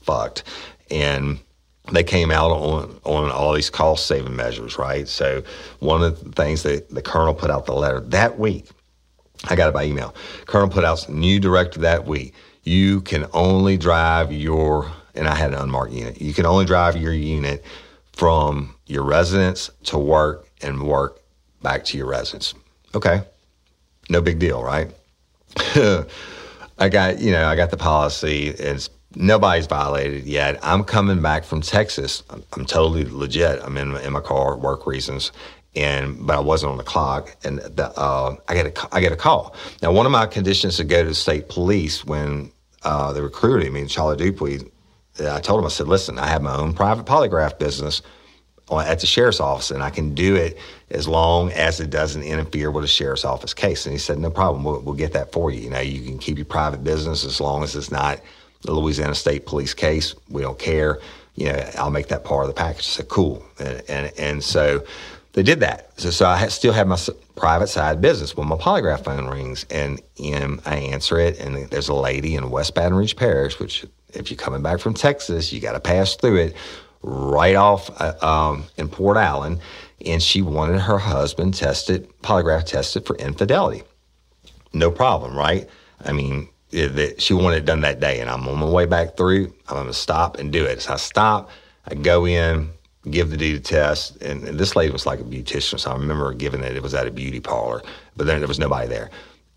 [0.01, 0.43] fucked,
[0.91, 1.39] and
[1.91, 5.07] they came out on on all these cost saving measures, right?
[5.07, 5.43] So
[5.79, 8.69] one of the things that the colonel put out the letter that week
[9.45, 10.15] I got it by email.
[10.45, 12.33] Colonel put out new directive that week.
[12.63, 16.95] You can only drive your, and I had an unmarked unit, you can only drive
[16.95, 17.63] your unit
[18.13, 21.19] from your residence to work and work
[21.61, 22.53] back to your residence.
[22.95, 23.23] Okay.
[24.09, 24.91] No big deal, right?
[25.57, 28.47] I got, you know, I got the policy.
[28.47, 30.59] It's nobody's violated yet.
[30.63, 32.23] I'm coming back from Texas.
[32.29, 33.61] I'm, I'm totally legit.
[33.63, 35.31] I'm in, in my car, work reasons,
[35.75, 39.11] and but I wasn't on the clock, and the, uh, I get a I get
[39.11, 39.55] a call.
[39.81, 42.51] Now, one of my conditions to go to the state police when
[42.83, 44.59] uh, they recruited me, Charlie Dupuy,
[45.19, 48.01] I told him I said, "Listen, I have my own private polygraph business."
[48.71, 50.57] at the sheriff's office, and I can do it
[50.89, 53.85] as long as it doesn't interfere with a sheriff's office case.
[53.85, 54.63] And he said, "No problem.
[54.63, 55.61] We'll, we'll, get that for you.
[55.61, 58.19] You know, you can keep your private business as long as it's not
[58.61, 60.15] the Louisiana State Police case.
[60.29, 60.99] We don't care.
[61.35, 64.43] You know, I'll make that part of the package." I said, "Cool." And and, and
[64.43, 64.85] so
[65.33, 65.99] they did that.
[65.99, 66.97] So, so I still have my
[67.35, 71.39] private side business when my polygraph phone rings and, and I answer it.
[71.39, 74.93] And there's a lady in West Baton Rouge Parish, which if you're coming back from
[74.93, 76.55] Texas, you got to pass through it
[77.01, 79.59] right off uh, um, in Port Allen.
[80.05, 83.83] And she wanted her husband tested, polygraph tested for infidelity.
[84.73, 85.67] No problem, right?
[86.05, 88.19] I mean, it, it, she wanted it done that day.
[88.19, 89.53] And I'm on my way back through.
[89.67, 90.81] I'm going to stop and do it.
[90.81, 91.49] So I stop,
[91.87, 92.69] I go in,
[93.09, 94.21] give the dude a test.
[94.21, 96.75] And, and, this lady was like a beautician, so I remember giving it.
[96.75, 97.83] It was at a beauty parlor,
[98.15, 99.09] but then there was nobody there,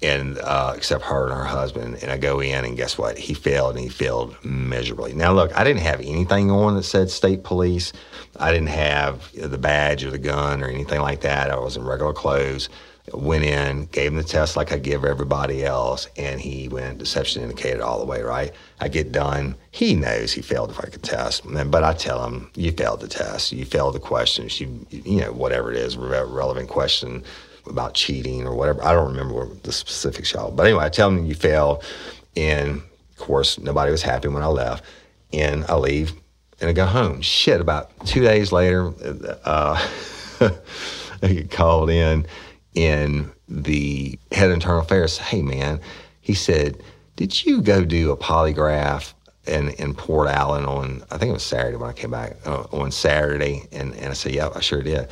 [0.03, 1.99] and uh, except her and her husband.
[2.03, 3.19] And I go in, and guess what?
[3.19, 5.13] He failed, and he failed miserably.
[5.13, 7.93] Now, look, I didn't have anything on that said state police.
[8.39, 11.51] I didn't have the badge or the gun or anything like that.
[11.51, 12.69] I was in regular clothes
[13.12, 17.42] went in, gave him the test like I give everybody else, and he went deception
[17.42, 18.53] indicated all the way, right?
[18.81, 19.55] I get done.
[19.70, 23.53] He knows he failed the fucking test, but I tell him, you failed the test.
[23.53, 24.61] You failed the questions.
[24.61, 27.22] You, you know, whatever it is, relevant question
[27.66, 28.83] about cheating or whatever.
[28.85, 30.51] I don't remember the specifics, y'all.
[30.51, 31.83] But anyway, I tell him you failed.
[32.37, 34.85] And of course, nobody was happy when I left.
[35.33, 36.12] And I leave
[36.61, 37.20] and I go home.
[37.20, 38.93] Shit, about two days later,
[39.45, 39.89] uh,
[41.22, 42.26] I get called in
[42.77, 45.81] in the head of internal affairs, hey man,
[46.20, 46.83] he said,
[47.16, 49.14] did you go do a polygraph
[49.47, 52.64] in, in Port Allen on, I think it was Saturday when I came back, uh,
[52.72, 53.68] on Saturday.
[53.72, 55.09] And, and I said, yeah, I sure did.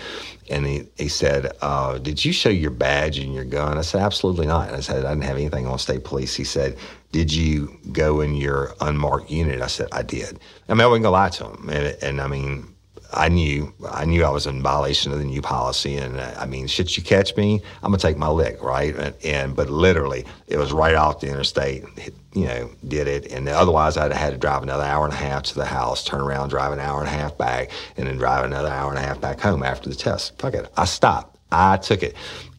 [0.50, 3.78] And he, he said, uh, did you show your badge and your gun?
[3.78, 4.68] I said, absolutely not.
[4.68, 6.34] And I said, I didn't have anything on state police.
[6.34, 6.76] He said,
[7.12, 9.62] did you go in your unmarked unit?
[9.62, 10.40] I said, I did.
[10.68, 11.68] I mean, I wasn't going to lie to him.
[11.68, 12.73] And, and I mean,
[13.14, 16.46] I knew I knew I was in violation of the new policy, and uh, I
[16.46, 18.94] mean, should you catch me, I'm gonna take my lick, right?
[18.94, 21.84] And, and, but literally, it was right off the interstate.
[22.32, 25.16] You know, did it, and otherwise I'd have had to drive another hour and a
[25.16, 28.16] half to the house, turn around, drive an hour and a half back, and then
[28.16, 30.36] drive another hour and a half back home after the test.
[30.38, 31.38] Fuck it, I stopped.
[31.52, 32.16] I took it.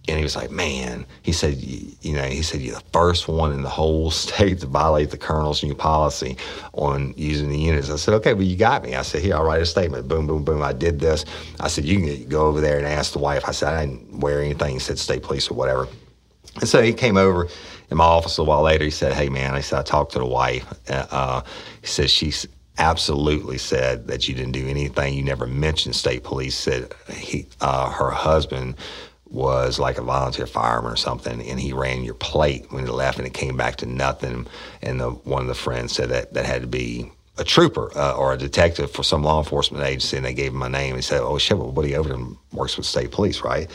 [0.07, 3.51] And he was like, man, he said, you know, he said, you're the first one
[3.51, 6.37] in the whole state to violate the colonel's new policy
[6.73, 7.89] on using the units.
[7.89, 8.95] I said, okay, well, you got me.
[8.95, 10.07] I said, here, I'll write a statement.
[10.07, 10.61] Boom, boom, boom.
[10.61, 11.25] I did this.
[11.59, 13.43] I said, you can go over there and ask the wife.
[13.47, 14.73] I said, I didn't wear anything.
[14.73, 15.87] He said, state police or whatever.
[16.55, 17.47] And so he came over
[17.89, 18.85] in my office a while later.
[18.85, 20.65] He said, hey, man, I said, I talked to the wife.
[20.89, 21.41] Uh,
[21.81, 22.47] he said, she's
[22.77, 25.13] absolutely said that you didn't do anything.
[25.13, 26.55] You never mentioned state police.
[26.55, 28.75] Said he, uh, her husband
[29.35, 33.17] was like a volunteer fireman or something, and he ran your plate when he left,
[33.17, 34.47] and it came back to nothing.
[34.81, 38.15] And the, one of the friends said that that had to be a trooper uh,
[38.15, 40.91] or a detective for some law enforcement agency, and they gave him my name.
[40.91, 43.69] And he said, "Oh shit, well, Woody Overton works with state police, right?"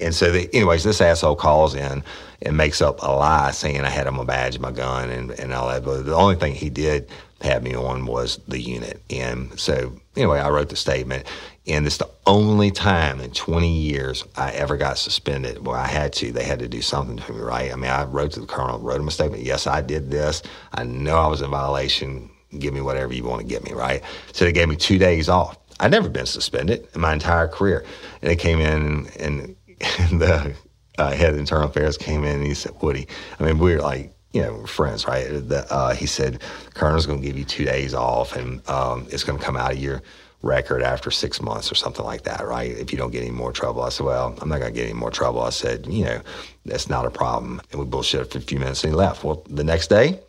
[0.00, 2.02] And so, the, anyways, this asshole calls in
[2.40, 5.68] and makes up a lie saying I had my badge, my gun, and, and all
[5.68, 5.84] that.
[5.84, 7.08] But the only thing he did
[7.42, 9.00] have me on was the unit.
[9.10, 11.26] And so, anyway, I wrote the statement.
[11.66, 15.64] And it's the only time in 20 years I ever got suspended.
[15.64, 16.32] Well, I had to.
[16.32, 17.72] They had to do something to me, right?
[17.72, 19.44] I mean, I wrote to the colonel, wrote him a statement.
[19.44, 20.42] Yes, I did this.
[20.72, 22.30] I know I was in violation.
[22.58, 24.02] Give me whatever you want to give me, right?
[24.32, 25.56] So they gave me two days off.
[25.78, 27.84] I'd never been suspended in my entire career.
[28.20, 29.56] And they came in and, and
[30.20, 30.54] the
[30.98, 33.06] uh, head of internal affairs came in and he said, Woody,
[33.38, 35.26] I mean, we were like, you know, friends, right?
[35.28, 36.42] The, uh, he said,
[36.74, 39.72] Colonel's going to give you two days off and um, it's going to come out
[39.72, 40.02] of your
[40.42, 42.70] record after six months or something like that, right?
[42.70, 43.82] If you don't get any more trouble.
[43.82, 45.40] I said, well, I'm not going to get any more trouble.
[45.40, 46.20] I said, you know,
[46.66, 47.60] that's not a problem.
[47.70, 49.24] And we bullshit for a few minutes and he left.
[49.24, 50.20] Well, the next day,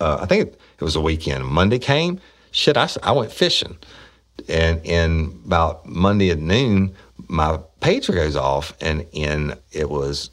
[0.00, 1.44] uh, I think it was a weekend.
[1.44, 2.20] Monday came.
[2.50, 3.76] Shit, I, I went fishing.
[4.48, 6.94] And in about Monday at noon,
[7.28, 10.30] my pager goes off and, and it was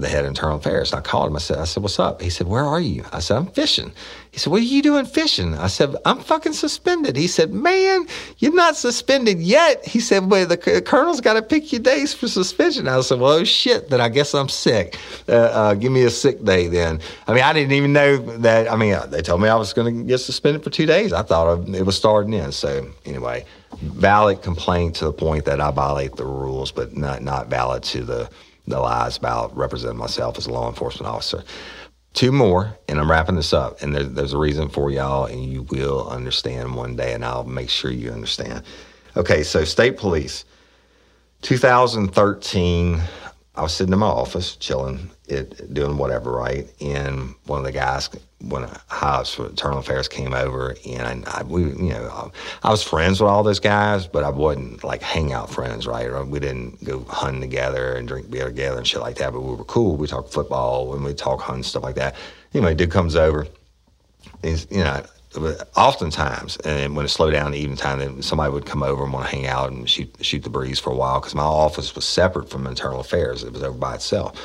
[0.00, 0.92] the head of internal affairs.
[0.92, 1.36] And I called him.
[1.36, 2.20] I said, I said, what's up?
[2.20, 3.04] He said, where are you?
[3.12, 3.92] I said, I'm fishing.
[4.30, 5.54] He said, what are you doing fishing?
[5.54, 7.16] I said, I'm fucking suspended.
[7.16, 8.06] He said, man,
[8.38, 9.86] you're not suspended yet.
[9.86, 12.86] He said, well, the colonel's got to pick your days for suspension.
[12.86, 14.98] I said, well, oh, shit, then I guess I'm sick.
[15.26, 17.00] Uh, uh, give me a sick day then.
[17.26, 18.70] I mean, I didn't even know that.
[18.70, 21.14] I mean, uh, they told me I was going to get suspended for two days.
[21.14, 22.52] I thought it was starting in.
[22.52, 23.46] So anyway,
[23.80, 28.04] valid complaint to the point that I violate the rules, but not, not valid to
[28.04, 28.30] the
[28.66, 31.42] the lies about representing myself as a law enforcement officer.
[32.14, 33.82] Two more, and I'm wrapping this up.
[33.82, 37.44] And there, there's a reason for y'all, and you will understand one day, and I'll
[37.44, 38.62] make sure you understand.
[39.16, 40.44] Okay, so state police,
[41.42, 43.00] 2013.
[43.54, 46.70] I was sitting in my office, chilling, it, doing whatever, right?
[46.80, 48.10] And one of the guys
[48.40, 52.32] when Hobbs for Internal Affairs came over, and I, we, you know, um,
[52.62, 56.10] I was friends with all those guys, but I wasn't like hangout friends, right?
[56.26, 59.32] We didn't go hunting together and drink beer together and shit like that.
[59.32, 59.96] But we were cool.
[59.96, 62.14] We talked football and we talk hunting stuff like that.
[62.52, 63.46] Anyway, dude comes over.
[64.42, 65.02] He's, you know,
[65.76, 69.12] oftentimes, and when it slowed down to evening time, then somebody would come over and
[69.12, 71.94] want to hang out and shoot shoot the breeze for a while because my office
[71.94, 74.40] was separate from Internal Affairs; it was over by itself,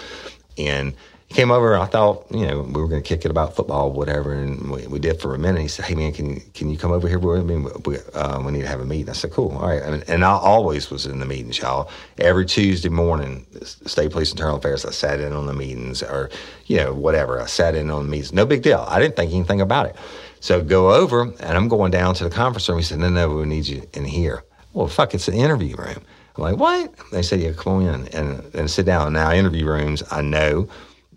[0.58, 0.94] and
[1.32, 1.78] he came over.
[1.78, 4.86] I thought, you know, we were going to kick it about football, whatever, and we,
[4.88, 5.62] we, did for a minute.
[5.62, 7.56] He said, "Hey, man, can you can you come over here with me?
[7.86, 10.26] We, uh, we need to have a meeting." I said, "Cool, all right." And, and,
[10.26, 11.90] I always was in the meetings, y'all.
[12.18, 16.30] Every Tuesday morning, State Police Internal Affairs, I sat in on the meetings, or
[16.66, 17.40] you know, whatever.
[17.40, 18.34] I sat in on the meetings.
[18.34, 18.86] No big deal.
[18.90, 19.96] I didn't think anything about it.
[20.42, 22.80] So go over, and I'm going down to the conference room.
[22.80, 26.02] He said, "No, no, we need you in here." Well, fuck, it's an interview room.
[26.36, 29.66] I'm like, "What?" They said, "Yeah, come on in and and sit down." Now, interview
[29.66, 30.68] rooms, I know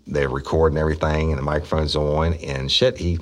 [0.07, 2.97] they're recording everything and the microphone's on and shit.
[2.97, 3.19] He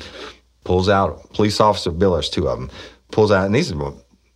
[0.64, 2.70] pulls out police officer billers, two of them,
[3.12, 3.94] pulls out, and these are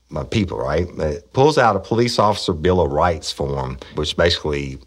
[0.09, 0.87] my, people, right?
[0.95, 4.79] But pulls out a police officer bill of rights form, which basically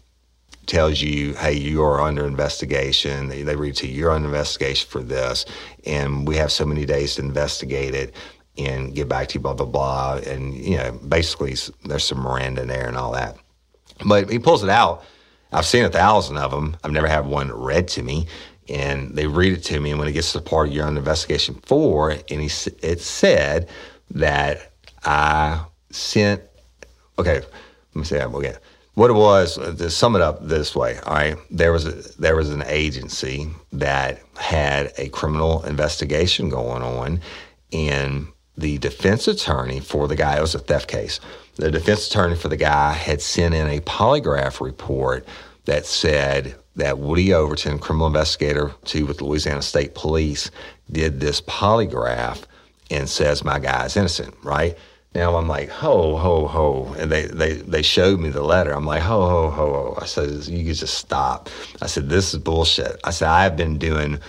[0.65, 3.27] tells you, hey, you are under investigation.
[3.27, 5.45] They, they read to you, you're under investigation for this,
[5.85, 8.15] and we have so many days to investigate it
[8.57, 10.19] and get back to you, blah, blah, blah.
[10.25, 11.55] And, you know, basically
[11.85, 13.37] there's some Miranda in there and all that.
[14.05, 15.03] But he pulls it out
[15.51, 16.77] I've seen a thousand of them.
[16.83, 18.27] I've never had one read to me.
[18.69, 20.97] And they read it to me, and when it gets to the part you're on
[20.97, 22.45] investigation for, and he
[22.81, 23.67] it said
[24.11, 24.71] that
[25.03, 26.41] I sent.
[27.19, 28.55] Okay, let me say that again.
[28.93, 31.91] what it was uh, to sum it up this way all right there was a,
[32.21, 37.19] there was an agency that had a criminal investigation going on
[37.73, 38.27] and
[38.57, 41.19] the defense attorney for the guy it was a theft case
[41.55, 45.27] the defense attorney for the guy had sent in a polygraph report
[45.65, 50.49] that said that Woody Overton, criminal investigator to with Louisiana State Police,
[50.91, 52.43] did this polygraph
[52.89, 54.77] and says my guy is innocent, right?
[55.13, 56.95] Now I'm like, ho, ho, ho.
[56.97, 58.71] And they, they, they showed me the letter.
[58.71, 59.97] I'm like, ho, ho, ho, ho.
[60.01, 61.49] I said, you can just stop.
[61.81, 62.97] I said, this is bullshit.
[63.03, 64.19] I said, I've been doing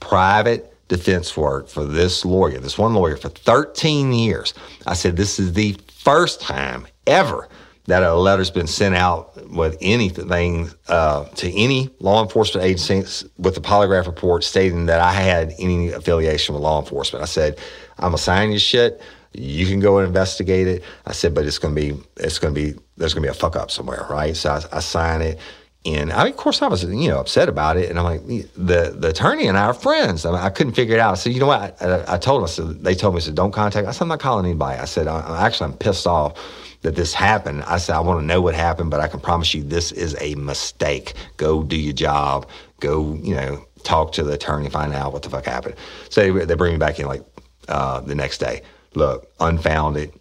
[0.00, 4.52] private defense work for this lawyer, this one lawyer, for 13 years.
[4.86, 7.48] I said, this is the first time ever
[7.86, 13.56] that a letter's been sent out with anything uh, to any law enforcement agency with
[13.56, 17.22] a polygraph report stating that I had any affiliation with law enforcement.
[17.22, 17.58] I said,
[17.98, 19.00] I'm assigning you shit.
[19.32, 20.82] You can go and investigate it.
[21.06, 23.34] I said, but it's going to be, it's to be, there's going to be a
[23.34, 24.36] fuck up somewhere, right?
[24.36, 25.38] So I, I sign it.
[25.86, 27.88] And I of course, I was, you know, upset about it.
[27.88, 30.26] And I'm like, the the attorney and I are friends.
[30.26, 31.12] I, mean, I couldn't figure it out.
[31.12, 31.80] I said, you know what?
[31.80, 33.88] I, I told them, I said, they told me, said, don't contact.
[33.88, 34.78] I said, I'm not calling anybody.
[34.78, 36.38] I said, I, actually, I'm pissed off
[36.82, 37.62] that this happened.
[37.64, 40.16] I said, I want to know what happened, but I can promise you this is
[40.20, 41.14] a mistake.
[41.38, 42.46] Go do your job.
[42.80, 45.76] Go, you know, talk to the attorney, find out what the fuck happened.
[46.10, 47.22] So they, they bring me back in like
[47.68, 48.62] uh, the next day.
[48.94, 50.12] Look, unfounded.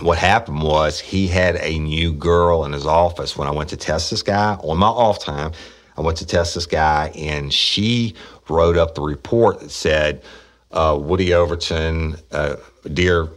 [0.00, 3.76] What happened was he had a new girl in his office when I went to
[3.76, 5.52] test this guy on my off time.
[5.96, 8.14] I went to test this guy, and she
[8.48, 10.22] wrote up the report that said,
[10.70, 12.56] uh, Woody Overton, uh,
[12.92, 13.28] dear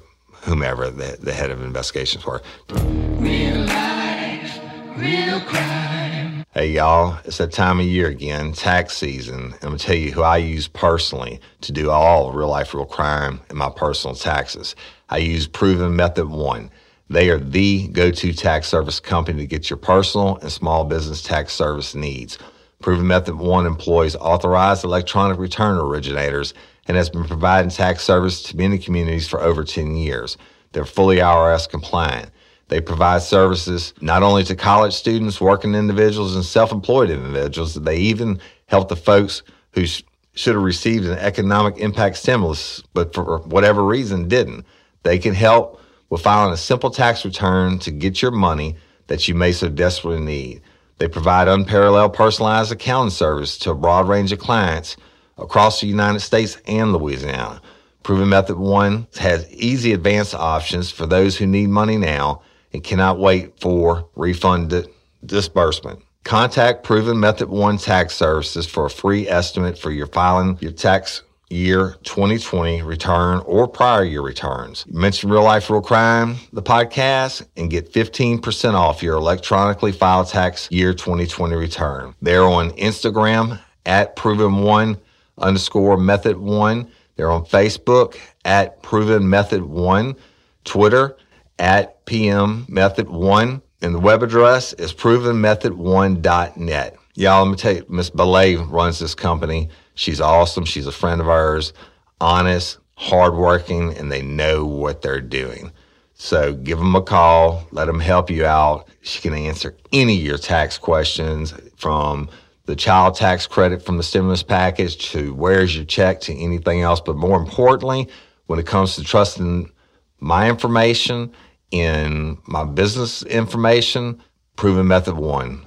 [0.43, 2.43] whomever the, the head of investigations were.
[2.69, 4.59] Real life,
[4.97, 6.43] real crime.
[6.53, 9.53] Hey, y'all, it's that time of year again, tax season.
[9.53, 12.85] I'm going to tell you who I use personally to do all real life, real
[12.85, 14.75] crime in my personal taxes.
[15.11, 16.71] I use Proven Method One.
[17.09, 21.21] They are the go to tax service company to get your personal and small business
[21.21, 22.39] tax service needs.
[22.81, 26.53] Proven Method One employs authorized electronic return originators
[26.87, 30.37] and has been providing tax service to many communities for over 10 years.
[30.71, 32.29] They're fully IRS compliant.
[32.69, 37.97] They provide services not only to college students, working individuals, and self employed individuals, they
[37.97, 39.43] even help the folks
[39.73, 40.03] who sh-
[40.35, 44.65] should have received an economic impact stimulus, but for whatever reason didn't.
[45.03, 48.75] They can help with filing a simple tax return to get your money
[49.07, 50.61] that you may so desperately need.
[50.97, 54.97] They provide unparalleled personalized accounting service to a broad range of clients
[55.37, 57.61] across the United States and Louisiana.
[58.03, 62.41] Proven Method 1 has easy advance options for those who need money now
[62.73, 64.87] and cannot wait for refund
[65.25, 65.99] disbursement.
[66.23, 71.23] Contact Proven Method 1 Tax Services for a free estimate for your filing your tax
[71.51, 74.85] year 2020 return or prior year returns.
[74.87, 80.69] Mention Real Life Real Crime, the podcast, and get 15% off your electronically filed tax
[80.71, 82.15] year 2020 return.
[82.21, 84.97] They're on Instagram at Proven One
[85.37, 86.89] underscore method one.
[87.15, 90.15] They're on Facebook at Proven Method One,
[90.63, 91.17] Twitter
[91.59, 96.97] at PM Method One, and the web address is proven provenmethod1.net.
[97.15, 99.69] Y'all, let me tell you, Miss Belay runs this company.
[99.95, 100.65] She's awesome.
[100.65, 101.73] She's a friend of ours,
[102.19, 105.71] honest, hardworking, and they know what they're doing.
[106.13, 108.87] So give them a call, let them help you out.
[109.01, 112.29] She can answer any of your tax questions from
[112.65, 117.01] the child tax credit from the stimulus package to where's your check to anything else.
[117.01, 118.07] But more importantly,
[118.45, 119.71] when it comes to trusting
[120.19, 121.31] my information
[121.71, 124.21] in my business information,
[124.55, 125.65] proven method one,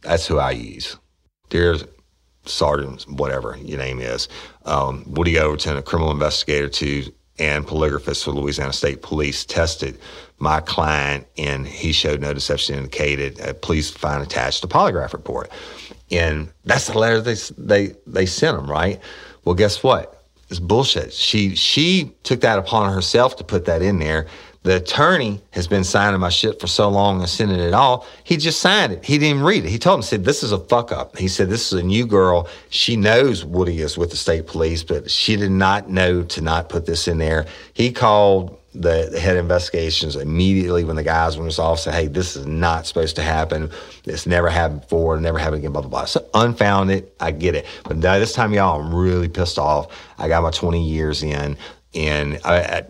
[0.00, 0.96] that's who I use.
[1.50, 1.76] Dear
[2.46, 4.28] Sergeant, whatever your name is,
[4.64, 9.98] um, Woody Overton, a criminal investigator to and polygraphist for Louisiana State Police tested
[10.38, 13.40] my client and he showed no deception indicated.
[13.40, 15.50] Uh, please find attached a polygraph report.
[16.10, 19.00] And that's the letter they, they, they sent him, right?
[19.44, 20.22] Well, guess what?
[20.50, 21.12] It's bullshit.
[21.12, 24.26] She, she took that upon herself to put that in there.
[24.62, 28.06] The attorney has been signing my shit for so long and sending it all.
[28.24, 29.02] He just signed it.
[29.02, 29.70] He didn't even read it.
[29.70, 31.16] He told him, said, this is a fuck up.
[31.16, 32.46] He said, this is a new girl.
[32.68, 36.68] She knows Woody is with the state police, but she did not know to not
[36.68, 37.46] put this in there.
[37.72, 42.46] He called the, head investigations immediately when the guys went off said, hey, this is
[42.46, 43.70] not supposed to happen.
[44.04, 46.04] This never happened before, never happened again, blah, blah, blah.
[46.04, 47.66] So unfounded, I get it.
[47.84, 49.90] But this time, y'all, I'm really pissed off.
[50.18, 51.56] I got my 20 years in.
[51.94, 52.82] And I,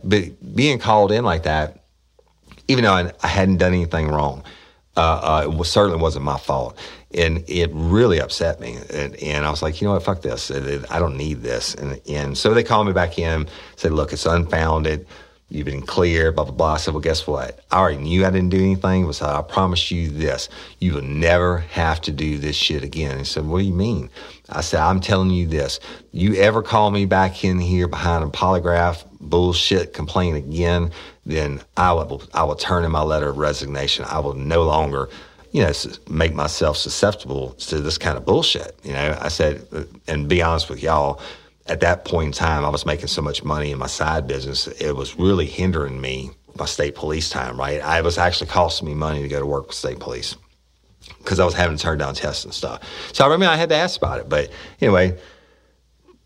[0.54, 1.84] being called in like that,
[2.68, 4.44] even though I, I hadn't done anything wrong,
[4.96, 6.76] uh, uh, it was, certainly wasn't my fault.
[7.12, 8.76] And it really upset me.
[8.92, 10.50] And, and I was like, you know what, fuck this.
[10.50, 11.74] I don't need this.
[11.74, 15.06] And, and so they called me back in, said, look, it's unfounded.
[15.52, 16.74] You've been clear, blah, blah, blah.
[16.74, 17.58] I said, Well, guess what?
[17.72, 19.04] I already knew I didn't do anything.
[19.04, 20.48] But I promise you this
[20.78, 23.18] you will never have to do this shit again.
[23.18, 24.10] He said, What do you mean?
[24.50, 25.80] I said, I'm telling you this.
[26.12, 30.90] You ever call me back in here behind a polygraph bullshit complaint again,
[31.24, 34.04] then I will, I will turn in my letter of resignation.
[34.08, 35.08] I will no longer
[35.52, 35.72] you know,
[36.08, 38.78] make myself susceptible to this kind of bullshit.
[38.84, 41.20] You know, I said, uh, and be honest with y'all,
[41.66, 44.66] at that point in time, I was making so much money in my side business,
[44.66, 47.80] it was really hindering me, my state police time, right?
[47.80, 50.36] I was actually costing me money to go to work with state police
[51.30, 52.82] because I was having to turn down tests and stuff.
[53.12, 54.28] So I remember I had to ask about it.
[54.28, 54.50] But
[54.80, 55.16] anyway,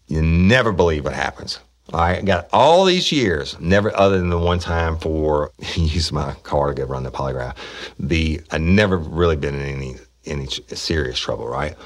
[0.07, 1.61] you never believe what happens.
[1.93, 6.69] I got all these years, never other than the one time for use my car
[6.69, 7.55] to get run the polygraph.
[7.99, 11.77] The I never really been in any any serious trouble, right?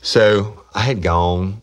[0.00, 1.62] So I had gone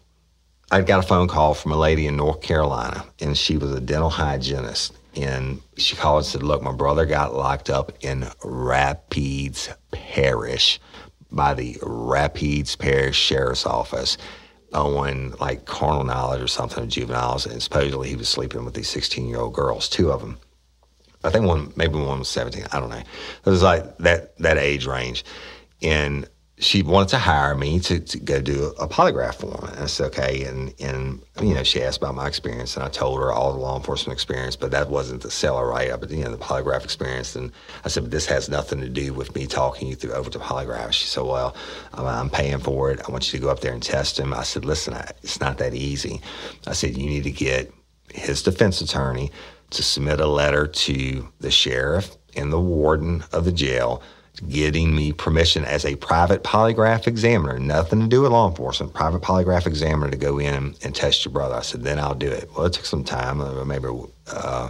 [0.70, 3.80] I got a phone call from a lady in North Carolina, and she was a
[3.80, 4.94] dental hygienist.
[5.16, 10.82] And she called and said, Look, my brother got locked up in Rapides Parish
[11.32, 14.18] by the Rapides Parish Sheriff's Office
[14.74, 17.46] on like carnal knowledge or something of juveniles.
[17.46, 20.38] And supposedly he was sleeping with these 16 year old girls, two of them.
[21.24, 22.66] I think one, maybe one was 17.
[22.72, 22.98] I don't know.
[22.98, 25.26] It was like that, that age range.
[25.82, 26.28] And
[26.60, 29.70] she wanted to hire me to, to go do a polygraph for him.
[29.74, 30.44] And I said, okay.
[30.46, 33.60] And, and, you know, she asked about my experience and I told her all the
[33.60, 35.92] law enforcement experience, but that wasn't the seller, right?
[36.00, 37.36] But, you know, the polygraph experience.
[37.36, 37.52] And
[37.86, 40.40] I said, but this has nothing to do with me talking you through over to
[40.40, 40.94] polygraph.
[40.94, 41.56] She said, well,
[41.94, 43.02] I'm paying for it.
[43.08, 44.34] I want you to go up there and test him.
[44.34, 46.22] I said, listen, it's not that easy.
[46.66, 47.72] I said, you need to get
[48.12, 49.32] his defense attorney
[49.70, 54.02] to submit a letter to the sheriff and the warden of the jail
[54.48, 59.22] getting me permission as a private polygraph examiner, nothing to do with law enforcement, private
[59.22, 61.56] polygraph examiner to go in and, and test your brother.
[61.56, 62.50] I said, then I'll do it.
[62.56, 63.88] Well, it took some time, uh, maybe
[64.28, 64.70] uh,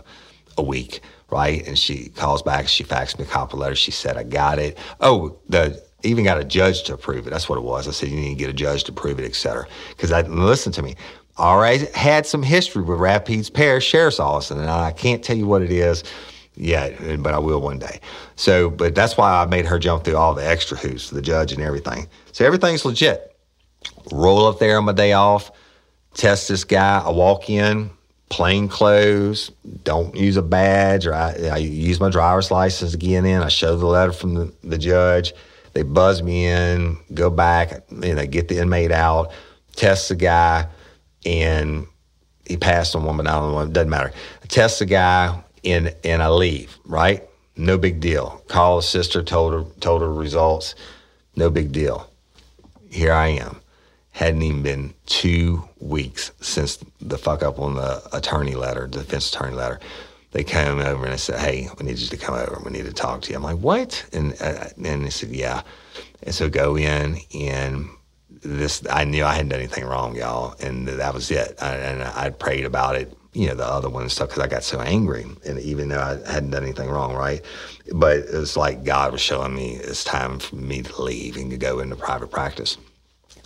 [0.57, 1.67] a week, right?
[1.67, 3.75] And she calls back, she faxed me a copy letter.
[3.75, 4.77] She said, I got it.
[5.01, 7.31] Oh, the even got a judge to approve it.
[7.31, 7.87] That's what it was.
[7.87, 9.67] I said, you need to get a judge to approve it, et cetera.
[9.89, 10.95] Because I listen to me.
[11.37, 15.47] I already had some history with Rapides Parish Sheriff's Office, and I can't tell you
[15.47, 16.03] what it is
[16.57, 17.99] yet, but I will one day.
[18.35, 21.51] So, but that's why I made her jump through all the extra hoops, the judge
[21.51, 22.07] and everything.
[22.31, 23.35] So everything's legit.
[24.11, 25.51] Roll up there on my day off,
[26.13, 27.01] test this guy.
[27.05, 27.89] I walk in,
[28.29, 29.51] plain clothes,
[29.83, 33.41] don't use a badge, or I, I use my driver's license get in.
[33.41, 35.33] I show the letter from the, the judge.
[35.73, 39.31] They buzz me in, go back, you know, get the inmate out,
[39.75, 40.67] test the guy,
[41.25, 41.85] and
[42.45, 43.73] he passed on one, but not on one.
[43.73, 44.11] Doesn't matter.
[44.43, 47.23] I test the guy, and and I leave, right?
[47.55, 48.43] No big deal.
[48.47, 50.75] Call the sister, told her told her results.
[51.35, 52.09] No big deal.
[52.89, 53.61] Here I am.
[54.11, 59.55] Hadn't even been two weeks since the fuck up on the attorney letter, defense attorney
[59.55, 59.79] letter.
[60.31, 62.61] They came over and they said, "Hey, we need you to come over.
[62.63, 65.61] We need to talk to you." I'm like, "What?" And uh, and they said, "Yeah."
[66.23, 67.89] And so go in and
[68.29, 71.55] this I knew I hadn't done anything wrong, y'all, and that was it.
[71.61, 74.47] I, and I prayed about it you know, the other one and stuff because I
[74.47, 75.23] got so angry.
[75.45, 77.45] And even though I hadn't done anything wrong, right?
[77.93, 81.51] But it was like God was showing me it's time for me to leave and
[81.51, 82.77] to go into private practice.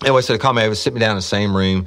[0.02, 1.86] Anyway, so they called me over, sit me down in the same room.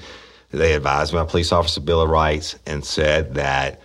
[0.50, 3.80] They advised on police officer Bill of Rights and said that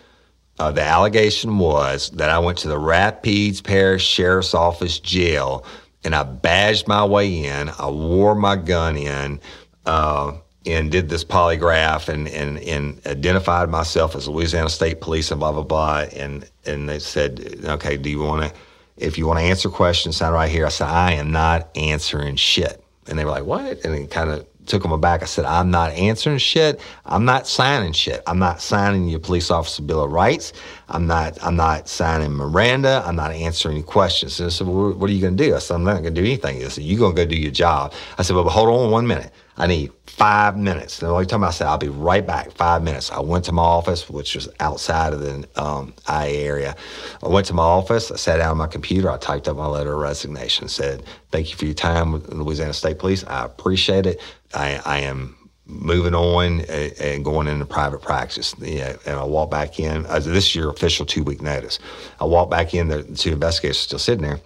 [0.59, 5.63] uh, the allegation was that I went to the Rapides Parish Sheriff's Office jail
[6.03, 7.69] and I badged my way in.
[7.69, 9.39] I wore my gun in.
[9.85, 10.33] Uh,
[10.71, 15.51] and did this polygraph and, and, and identified myself as Louisiana State Police and blah,
[15.51, 16.05] blah, blah.
[16.15, 18.59] And, and they said, okay, do you want to,
[18.97, 20.65] if you want to answer questions, sign right here.
[20.65, 22.83] I said, I am not answering shit.
[23.07, 23.83] And they were like, what?
[23.83, 25.23] And it kind of took them aback.
[25.23, 26.79] I said, I'm not answering shit.
[27.05, 28.21] I'm not signing shit.
[28.27, 30.53] I'm not signing your police officer bill of rights.
[30.89, 33.01] I'm not, I'm not signing Miranda.
[33.05, 34.39] I'm not answering questions.
[34.39, 35.55] And I said, well, what are you going to do?
[35.55, 36.63] I said, I'm not going to do anything.
[36.63, 37.93] I said, you're going to go do your job.
[38.19, 39.33] I said, well, but hold on one minute.
[39.59, 40.99] I need five minutes.
[40.99, 43.11] The only time I said, I'll be right back, five minutes.
[43.11, 46.75] I went to my office, which was outside of the um, IA area.
[47.21, 49.67] I went to my office, I sat down on my computer, I typed up my
[49.67, 53.25] letter of resignation, said, Thank you for your time with Louisiana State Police.
[53.25, 54.21] I appreciate it.
[54.53, 55.35] I, I am
[55.65, 58.53] moving on and going into private practice.
[58.53, 60.05] And I walked back in.
[60.05, 61.79] Uh, this is your official two week notice.
[62.19, 64.39] I walked back in, the two investigators still sitting there.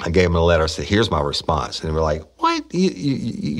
[0.00, 0.64] I gave them a letter.
[0.64, 2.22] I said, "Here's my response," and they were like,
[2.60, 2.74] "What?
[2.74, 3.14] You, you,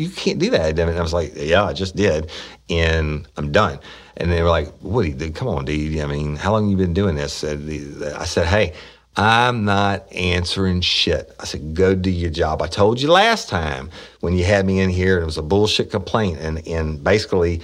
[0.04, 2.30] you can't do that." And I was like, "Yeah, I just did,
[2.68, 3.78] and I'm done."
[4.16, 5.98] And they were like, "Woody, dude, come on, dude.
[6.00, 8.72] I mean, how long you been doing this?" I said, "Hey,
[9.16, 13.90] I'm not answering shit." I said, "Go do your job." I told you last time
[14.20, 17.60] when you had me in here, it was a bullshit complaint, and and basically,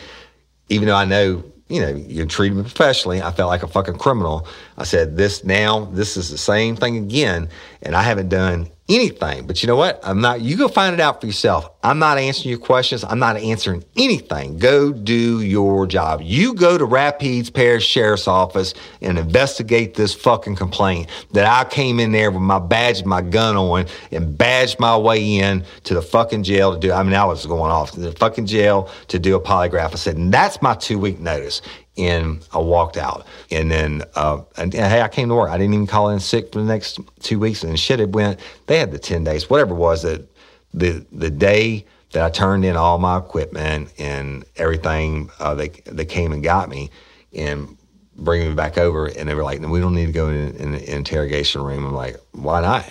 [0.69, 3.23] even though I know you know, you treated me professionally.
[3.23, 4.47] I felt like a fucking criminal.
[4.77, 7.49] I said, this now, this is the same thing again.
[7.83, 9.47] And I haven't done anything.
[9.47, 10.01] But you know what?
[10.03, 11.71] I'm not, you go find it out for yourself.
[11.83, 13.05] I'm not answering your questions.
[13.05, 14.59] I'm not answering anything.
[14.59, 16.21] Go do your job.
[16.23, 22.01] You go to Rapides Parish Sheriff's Office and investigate this fucking complaint that I came
[22.01, 26.03] in there with my badge my gun on and badged my way in to the
[26.03, 29.19] fucking jail to do, I mean, I was going off to the fucking jail to
[29.19, 29.93] do a polygraph.
[29.93, 31.63] I said, and that's my two week notice
[31.97, 33.27] and I walked out.
[33.51, 35.51] And then, uh, and, and, hey, I came to work.
[35.51, 37.63] I didn't even call in sick for the next two weeks.
[37.63, 38.41] And shit, it went.
[38.67, 40.27] They had the ten days, whatever it was that
[40.73, 45.31] the the day that I turned in all my equipment and everything.
[45.39, 46.91] Uh, they they came and got me
[47.33, 47.77] and
[48.17, 49.07] bringing me back over.
[49.07, 51.95] And they were like, we don't need to go in, in the interrogation room." I'm
[51.95, 52.85] like, "Why not?"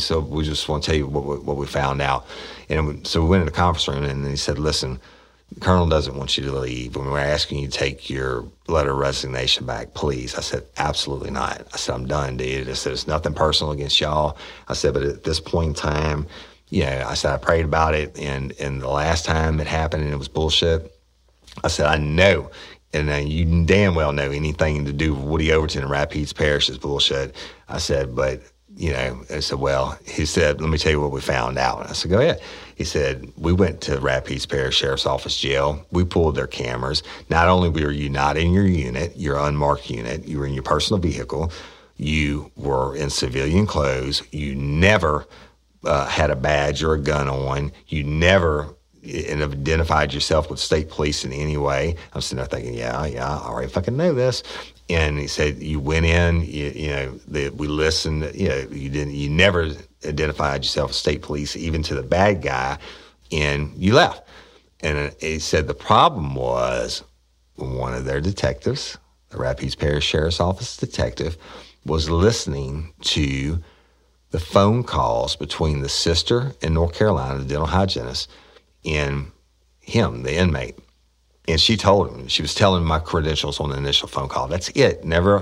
[0.00, 2.26] so we just want to tell you what, what we found out.
[2.68, 5.00] And so we went in the conference room, and he said, "Listen."
[5.58, 6.96] Colonel doesn't want you to leave.
[6.96, 10.36] When we're asking you to take your letter of resignation back, please.
[10.36, 11.66] I said, absolutely not.
[11.72, 12.68] I said, I'm done, dude.
[12.68, 14.38] I said, it's nothing personal against y'all.
[14.68, 16.26] I said, but at this point in time,
[16.68, 18.18] you know, I said, I prayed about it.
[18.18, 20.94] And, and the last time it happened and it was bullshit,
[21.64, 22.50] I said, I know.
[22.92, 26.78] And you damn well know anything to do with Woody Overton and Rapides Parish is
[26.78, 27.34] bullshit.
[27.68, 28.42] I said, but
[28.80, 31.90] you know, I said, well, he said, let me tell you what we found out.
[31.90, 32.40] I said, go ahead.
[32.76, 35.84] He said, we went to Rapides Parish Sheriff's Office jail.
[35.92, 37.02] We pulled their cameras.
[37.28, 40.62] Not only were you not in your unit, your unmarked unit, you were in your
[40.62, 41.52] personal vehicle,
[41.98, 45.26] you were in civilian clothes, you never
[45.84, 50.90] uh, had a badge or a gun on, you never and identified yourself with state
[50.90, 51.96] police in any way.
[52.14, 54.42] I'm sitting there thinking, yeah, yeah, I already fucking know this.
[54.90, 58.90] And he said, you went in, you, you know, the, we listened, you know, you
[58.90, 59.70] didn't, you never
[60.04, 62.76] identified yourself as state police, even to the bad guy,
[63.30, 64.26] and you left.
[64.80, 67.04] And uh, he said the problem was
[67.54, 71.36] one of their detectives, the Rapides Parish Sheriff's Office detective,
[71.86, 73.62] was listening to
[74.32, 78.28] the phone calls between the sister in North Carolina, the dental hygienist,
[78.84, 79.30] and
[79.78, 80.76] him, the inmate.
[81.50, 84.46] And she told him, she was telling my credentials on the initial phone call.
[84.46, 85.04] That's it.
[85.04, 85.40] Never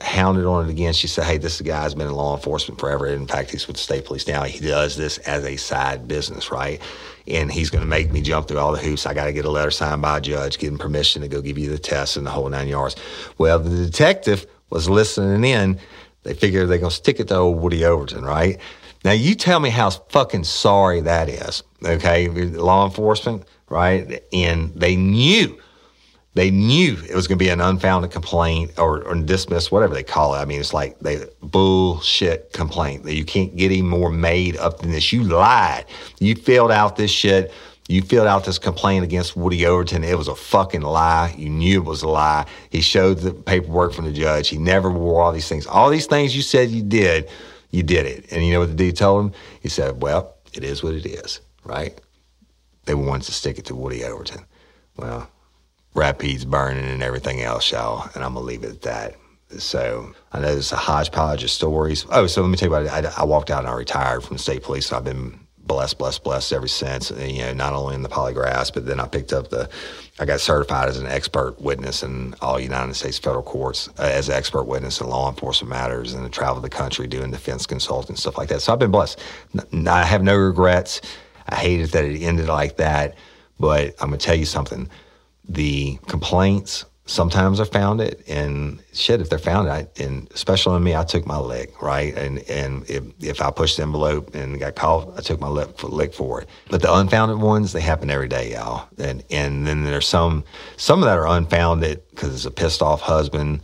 [0.00, 0.92] hounded on it again.
[0.92, 3.06] She said, hey, this guy's been in law enforcement forever.
[3.06, 4.44] In fact, he's with the state police now.
[4.44, 6.80] He does this as a side business, right?
[7.26, 9.06] And he's going to make me jump through all the hoops.
[9.06, 11.58] I got to get a letter signed by a judge, him permission to go give
[11.58, 12.96] you the test and the whole nine yards.
[13.38, 15.78] Well, the detective was listening in.
[16.22, 18.58] They figured they're going to stick it to old Woody Overton, right?
[19.04, 22.28] Now, you tell me how fucking sorry that is, okay?
[22.28, 24.22] Law enforcement, right?
[24.32, 25.58] And they knew,
[26.34, 30.02] they knew it was going to be an unfounded complaint or, or dismissed, whatever they
[30.02, 30.38] call it.
[30.38, 34.80] I mean, it's like they bullshit complaint that you can't get any more made up
[34.80, 35.12] than this.
[35.12, 35.86] You lied.
[36.20, 37.50] You filled out this shit.
[37.88, 40.04] You filled out this complaint against Woody Overton.
[40.04, 41.34] It was a fucking lie.
[41.36, 42.46] You knew it was a lie.
[42.70, 44.48] He showed the paperwork from the judge.
[44.48, 45.66] He never wore all these things.
[45.66, 47.28] All these things you said you did
[47.72, 48.30] you did it.
[48.30, 49.32] And you know what the dude told him?
[49.60, 51.98] He said, well, it is what it is, right?
[52.84, 54.44] They wanted to stick it to Woody Overton.
[54.96, 55.28] Well,
[55.94, 59.16] Rapides burning and everything else, y'all, and I'm to leave it at that.
[59.58, 62.06] So I know there's a hodgepodge of stories.
[62.10, 63.06] Oh, so let me tell you about it.
[63.18, 64.90] I, I walked out and I retired from the state police.
[64.92, 67.10] I've been blessed, blessed, blessed ever since.
[67.10, 69.68] And, you know, not only in the polygraphs, but then I picked up the,
[70.18, 74.28] I got certified as an expert witness in all United States federal courts uh, as
[74.30, 78.16] an expert witness in law enforcement matters and I traveled the country doing defense consulting,
[78.16, 78.62] stuff like that.
[78.62, 79.20] So I've been blessed.
[79.72, 81.02] N- I have no regrets.
[81.48, 83.16] I hated that it ended like that,
[83.58, 84.88] but I'm to tell you something.
[85.48, 90.84] The complaints sometimes I found it, and shit, if they're found it, and especially on
[90.84, 92.16] me, I took my lick, right?
[92.16, 95.82] And and if, if I pushed the envelope and got caught, I took my lick,
[95.82, 96.48] lick for it.
[96.70, 98.88] But the unfounded ones, they happen every day, y'all.
[98.98, 100.44] And and then there's some
[100.76, 103.60] some of that are unfounded because it's a pissed off husband.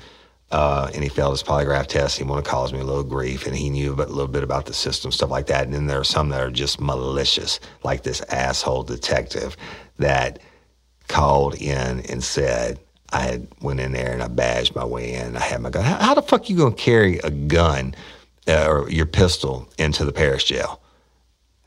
[0.51, 2.17] Uh, and he failed his polygraph test.
[2.17, 4.65] He wanted to cause me a little grief, and he knew a little bit about
[4.65, 5.65] the system, stuff like that.
[5.65, 9.57] And then there are some that are just malicious, like this asshole detective
[9.99, 10.39] that
[11.09, 12.79] called in and said,
[13.11, 15.37] I had went in there and I badged my way in.
[15.37, 15.85] I had my gun.
[15.85, 17.95] How, how the fuck you gonna carry a gun
[18.47, 20.81] uh, or your pistol into the parish jail?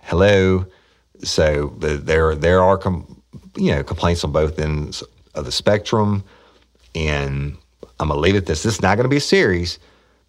[0.01, 0.65] Hello.
[1.23, 3.21] So the, there there are com-
[3.55, 5.03] you know complaints on both ends
[5.34, 6.23] of the spectrum,
[6.93, 7.57] and
[8.02, 8.64] I'm gonna leave it this.
[8.64, 9.80] This is not gonna be a series,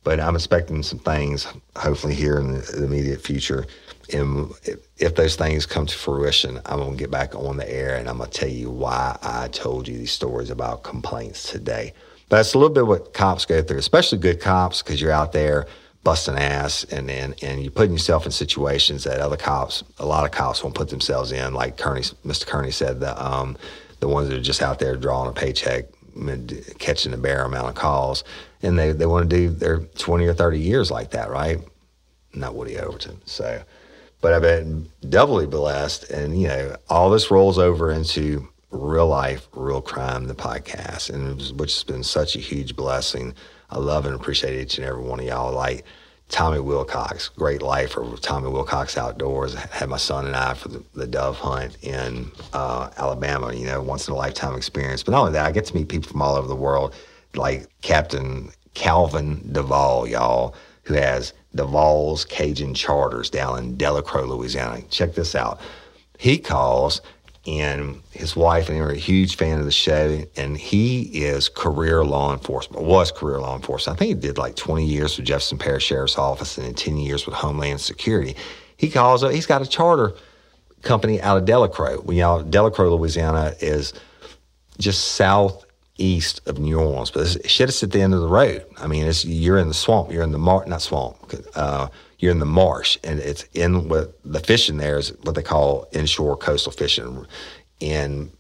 [0.05, 1.47] but I'm expecting some things
[1.77, 3.67] hopefully here in the, immediate future
[4.13, 4.53] and
[4.99, 8.19] if those things come to fruition, I'm to get back on the air and I'm
[8.19, 11.95] to tell you why I told you these stories about complaints today.
[12.29, 15.33] But it's a little bit what cops go through, especially good cops, because you're out
[15.33, 15.67] there
[16.05, 20.25] busting ass and, and, and you're putting yourself in situations that other cops, a lot
[20.25, 21.55] of cops won't put themselves in.
[21.55, 22.47] Like Kearney, Mr.
[22.47, 23.57] Kearney said, the, um,
[24.01, 25.85] the ones that are just out there drawing a paycheck,
[26.79, 28.25] catching a bare amount of calls,
[28.63, 31.59] and they they want to do their twenty or thirty years like that, right?
[32.35, 33.63] Not Woody Overton, so.
[34.21, 39.49] But I've been doubly blessed, and you know, all this rolls over into real life,
[39.53, 43.35] real crime, the podcast, and was, which has been such a huge blessing.
[43.71, 45.53] I love and appreciate each and every one of y'all.
[45.53, 45.85] Like
[46.33, 49.55] Tommy Wilcox, great Life, with Tommy Wilcox Outdoors.
[49.55, 53.67] I Had my son and I for the, the dove hunt in uh, Alabama, you
[53.67, 55.03] know, once in a lifetime experience.
[55.03, 56.95] But not only that, I get to meet people from all over the world,
[57.35, 60.55] like Captain Calvin Duvall, y'all,
[60.85, 64.81] who has Duvall's Cajun Charters down in Delacroix, Louisiana.
[64.89, 65.61] Check this out.
[66.19, 67.03] He calls
[67.47, 70.23] and his wife and he are a huge fan of the show.
[70.37, 73.97] And he is career law enforcement, was career law enforcement.
[73.97, 76.99] I think he did like 20 years with Jefferson Parish Sheriff's Office and then 10
[76.99, 78.37] years with Homeland Security.
[78.77, 80.15] He calls up, he's got a charter
[80.83, 82.01] company out of Delacroix.
[82.01, 83.93] We you know, Delacroix, Louisiana is
[84.79, 88.65] just southeast of New Orleans, but it's, shit, it's at the end of the road.
[88.79, 91.17] I mean, it's you're in the swamp, you're in the mar, not swamp,
[91.55, 91.89] uh,
[92.23, 95.89] you're in the marsh, and it's in what the fishing there is what they call
[95.91, 97.27] inshore coastal fishing.
[97.81, 98.31] And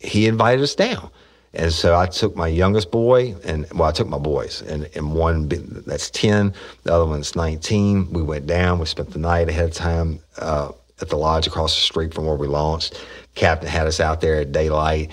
[0.00, 1.10] he invited us down.
[1.52, 5.12] And so I took my youngest boy, and well, I took my boys, and, and
[5.12, 6.54] one that's 10,
[6.84, 8.12] the other one's 19.
[8.12, 10.72] We went down, we spent the night ahead of time uh,
[11.02, 13.02] at the lodge across the street from where we launched.
[13.34, 15.10] Captain had us out there at daylight,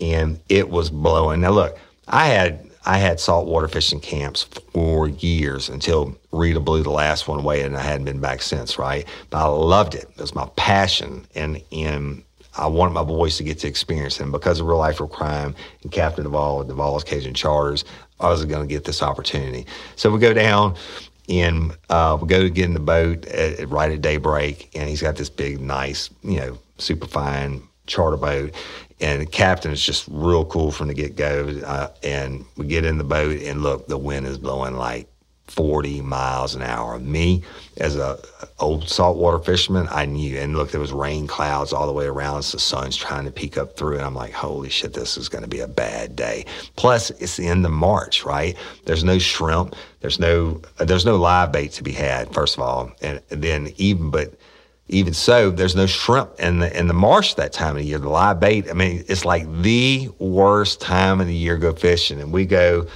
[0.00, 1.40] and it was blowing.
[1.40, 6.90] Now, look, I had I had saltwater fishing camps for years until Rita blew the
[6.90, 8.78] last one away, and I hadn't been back since.
[8.78, 10.08] Right, but I loved it.
[10.16, 12.22] It was my passion, and and
[12.56, 14.20] I wanted my boys to get to experience.
[14.20, 17.84] And because of real life real crime and Captain Duvall, Duvall's Cajun Charters,
[18.20, 19.66] I was going to get this opportunity.
[19.96, 20.76] So we go down
[21.28, 25.02] and uh, we go to get in the boat at, right at daybreak, and he's
[25.02, 28.52] got this big, nice, you know, super fine charter boat
[29.00, 31.48] and the captain is just real cool from the get go.
[31.64, 35.08] Uh, and we get in the boat, and look, the wind is blowing like
[35.48, 36.98] 40 miles an hour.
[36.98, 37.42] Me,
[37.76, 38.18] as a
[38.58, 40.38] old saltwater fisherman, I knew.
[40.38, 42.52] And look, there was rain clouds all the way around us.
[42.52, 45.42] The sun's trying to peek up through, and I'm like, holy shit, this is going
[45.42, 46.46] to be a bad day.
[46.74, 48.56] Plus, it's the end of March, right?
[48.86, 49.74] There's no shrimp.
[50.00, 52.32] There's no there's no live bait to be had.
[52.32, 54.34] First of all, and then even but
[54.88, 57.98] even so, there's no shrimp in the in the marsh that time of the year.
[57.98, 58.70] The live bait.
[58.70, 62.20] I mean, it's like the worst time of the year to go fishing.
[62.20, 62.86] And we go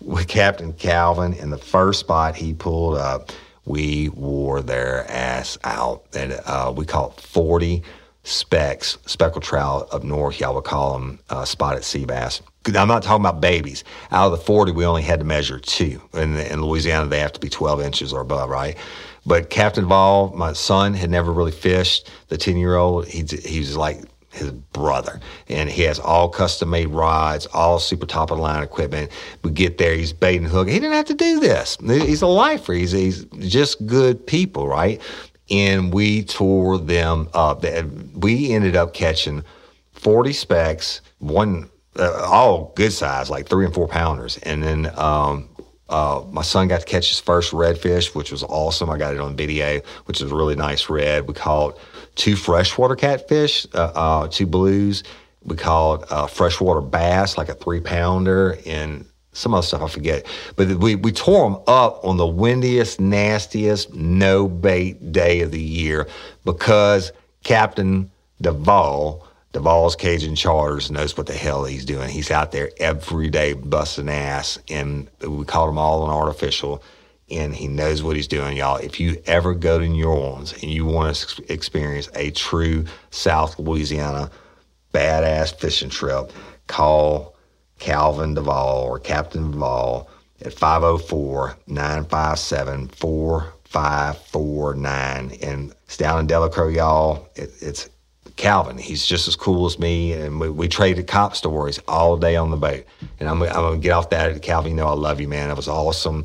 [0.00, 3.32] with Captain Calvin, and the first spot he pulled up,
[3.64, 7.82] we wore their ass out, and uh, we caught 40
[8.22, 10.40] specks, speckled trout up north.
[10.40, 12.42] Y'all would call them uh, spotted sea bass.
[12.66, 13.84] I'm not talking about babies.
[14.10, 16.00] Out of the 40, we only had to measure two.
[16.12, 18.76] In, in Louisiana, they have to be 12 inches or above, right?
[19.24, 22.10] But Captain Duvall, my son, had never really fished.
[22.28, 25.20] The 10 year old, he's, he's like his brother.
[25.48, 29.10] And he has all custom made rods, all super top of the line equipment.
[29.42, 30.68] We get there, he's baiting hook.
[30.68, 31.76] He didn't have to do this.
[31.84, 32.72] He's a lifer.
[32.72, 35.00] He's, he's just good people, right?
[35.50, 37.64] And we tore them up.
[38.14, 39.42] We ended up catching
[39.92, 41.68] 40 specks, one,
[42.00, 44.38] uh, all good size, like three and four pounders.
[44.38, 45.48] And then um,
[45.88, 48.88] uh, my son got to catch his first redfish, which was awesome.
[48.90, 51.28] I got it on video, which is a really nice red.
[51.28, 51.78] We caught
[52.14, 55.02] two freshwater catfish, uh, uh, two blues.
[55.42, 60.26] We caught uh, freshwater bass, like a three pounder, and some other stuff I forget.
[60.56, 65.60] But we, we tore them up on the windiest, nastiest, no bait day of the
[65.60, 66.08] year
[66.44, 72.08] because Captain Duvall Duvall's Cajun Charters knows what the hell he's doing.
[72.08, 76.84] He's out there every day busting ass, and we call him all an artificial,
[77.28, 78.76] and he knows what he's doing, y'all.
[78.76, 83.58] If you ever go to New Orleans and you want to experience a true South
[83.58, 84.30] Louisiana
[84.94, 86.32] badass fishing trip,
[86.68, 87.34] call
[87.80, 90.08] Calvin Duvall or Captain Duvall
[90.42, 95.32] at 504 957 4549.
[95.42, 97.28] And it's down in Delacroix, y'all.
[97.34, 97.88] It, it's
[98.40, 98.78] Calvin.
[98.78, 102.50] He's just as cool as me, and we, we traded cop stories all day on
[102.50, 102.84] the boat.
[103.20, 104.40] And I'm, I'm gonna get off that.
[104.40, 105.50] Calvin, you know I love you, man.
[105.50, 106.24] It was awesome.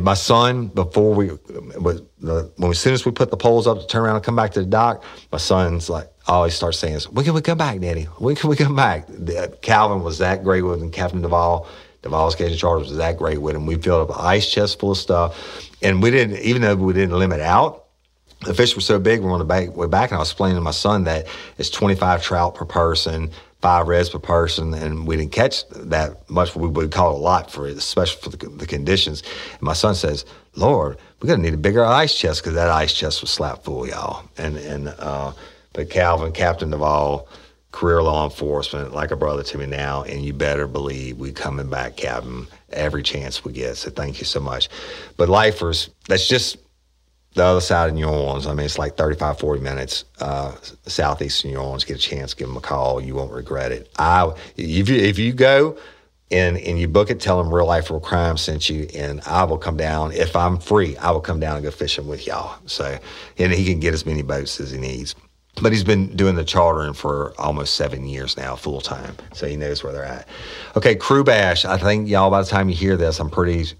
[0.00, 1.28] My son, before we,
[1.80, 4.24] was the, when as soon as we put the poles up to turn around and
[4.24, 7.56] come back to the dock, my son's like always starts saying, "When can we come
[7.56, 8.04] back, Daddy?
[8.18, 9.08] When can we come back?"
[9.62, 10.90] Calvin was that great with him.
[10.90, 11.66] Captain Duvall,
[12.02, 13.64] Duvall's Cajun Charters was that great with him.
[13.64, 16.92] We filled up an ice chest full of stuff, and we didn't, even though we
[16.92, 17.87] didn't limit out
[18.40, 20.56] the fish were so big, we're on the back, way back, and I was explaining
[20.56, 21.26] to my son that
[21.58, 23.30] it's 25 trout per person,
[23.60, 26.54] five reds per person, and we didn't catch that much.
[26.54, 29.22] We would call it a lot for it, especially for the, the conditions.
[29.52, 30.24] And my son says,
[30.54, 33.88] "Lord, we're gonna need a bigger ice chest because that ice chest was slap full,
[33.88, 35.32] y'all." And and uh,
[35.72, 37.28] but Calvin, Captain Duvall,
[37.72, 41.68] career law enforcement, like a brother to me now, and you better believe we coming
[41.68, 43.76] back, Captain, every chance we get.
[43.76, 44.68] So thank you so much.
[45.16, 46.56] But lifers, that's just
[47.34, 48.46] the other side of New Orleans.
[48.46, 50.54] I mean, it's like 35, 40 minutes uh,
[50.86, 51.84] southeast of New Orleans.
[51.84, 53.00] Get a chance, give them a call.
[53.00, 53.90] You won't regret it.
[53.98, 55.78] I if you if you go
[56.30, 59.44] and and you book it, tell them real life real crime sent you, and I
[59.44, 60.96] will come down if I'm free.
[60.96, 62.58] I will come down and go fishing with y'all.
[62.66, 62.98] So,
[63.38, 65.14] and he can get as many boats as he needs.
[65.60, 69.16] But he's been doing the chartering for almost seven years now, full time.
[69.32, 70.28] So he knows where they're at.
[70.76, 71.64] Okay, Crew Bash.
[71.64, 73.72] I think y'all, by the time you hear this, I'm pretty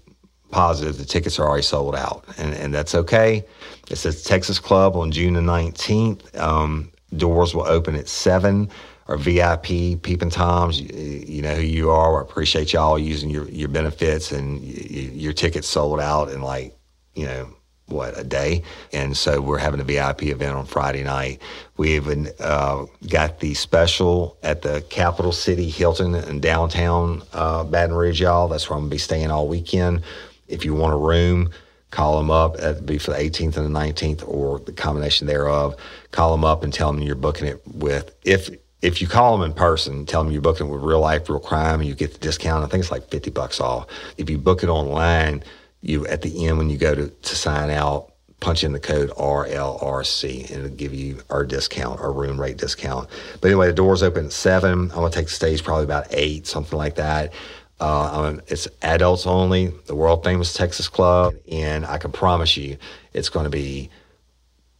[0.51, 3.45] positive the tickets are already sold out, and, and that's okay.
[3.89, 6.37] It's at Texas Club on June the 19th.
[6.37, 8.69] Um, doors will open at 7.
[9.07, 10.87] Our VIP peeping toms, you,
[11.27, 12.19] you, know who you are.
[12.19, 16.77] I appreciate y'all using your, your benefits, and your tickets sold out in like,
[17.15, 17.49] you know,
[17.91, 18.61] what a day
[18.93, 21.41] and so we're having a vip event on friday night
[21.77, 27.95] we even uh, got the special at the capital city hilton in downtown uh, baton
[27.95, 30.01] rouge y'all that's where i'm going to be staying all weekend
[30.49, 31.49] if you want a room
[31.91, 35.75] call them up that'd be for the 18th and the 19th or the combination thereof
[36.11, 38.49] call them up and tell them you're booking it with if
[38.81, 41.39] if you call them in person, tell them you're booking it with real life, real
[41.39, 42.63] crime, and you get the discount.
[42.63, 43.87] I think it's like 50 bucks off.
[44.17, 45.43] If you book it online,
[45.81, 49.09] you at the end when you go to, to sign out, punch in the code
[49.11, 53.09] RLRC and it'll give you our discount, our room rate discount.
[53.41, 54.71] But anyway, the doors open at seven.
[54.71, 57.33] I'm gonna take the stage probably about eight, something like that.
[57.79, 62.77] Uh, it's adults only, the world famous Texas Club, and I can promise you,
[63.13, 63.89] it's going to be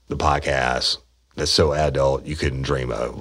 [0.09, 0.97] the podcast
[1.39, 3.19] that's so adult you couldn't dream of.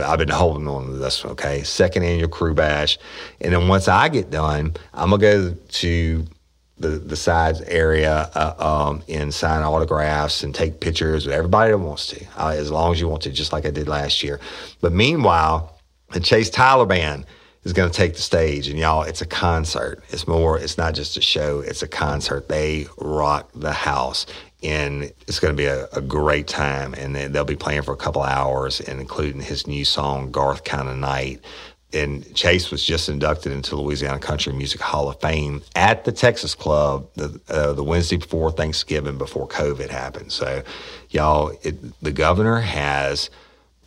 [0.00, 1.24] I've been holding on to this.
[1.24, 2.98] Okay, second annual Krewe Bash,
[3.40, 6.24] and then once I get done, I'm gonna go to
[6.78, 8.54] the the sides area uh,
[8.88, 12.92] um, and sign autographs and take pictures with everybody that wants to, uh, as long
[12.92, 14.40] as you want to, just like I did last year.
[14.80, 15.78] But meanwhile,
[16.12, 17.26] the Chase Tyler Band
[17.64, 20.02] is going to take the stage, and y'all, it's a concert.
[20.10, 20.58] It's more.
[20.58, 21.60] It's not just a show.
[21.60, 22.48] It's a concert.
[22.48, 24.26] They rock the house.
[24.60, 27.96] And it's going to be a, a great time, and they'll be playing for a
[27.96, 31.44] couple hours, and including his new song "Garth Kind of Night."
[31.92, 36.54] and Chase was just inducted into Louisiana Country Music Hall of Fame at the Texas
[36.54, 40.32] Club the uh, the Wednesday before Thanksgiving, before COVID happened.
[40.32, 40.62] So,
[41.10, 43.30] y'all, it, the governor has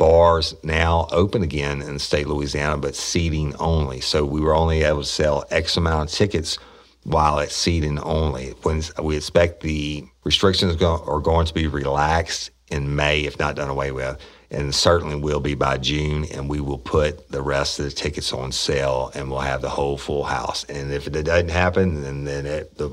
[0.02, 4.02] bars now open again in the state of Louisiana, but seating only.
[4.02, 6.58] So we were only able to sell X amount of tickets
[7.04, 8.56] while it's seating only.
[8.64, 13.70] When we expect the restrictions are going to be relaxed in May, if not done
[13.70, 16.26] away with and certainly will be by June.
[16.34, 19.70] And we will put the rest of the tickets on sale, and we'll have the
[19.70, 20.64] whole full house.
[20.64, 22.90] And if it doesn't happen, then then it, the,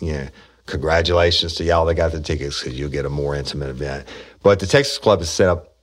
[0.00, 0.30] the
[0.66, 4.08] congratulations to y'all that got the tickets because you'll get a more intimate event.
[4.42, 5.73] But the Texas Club is set up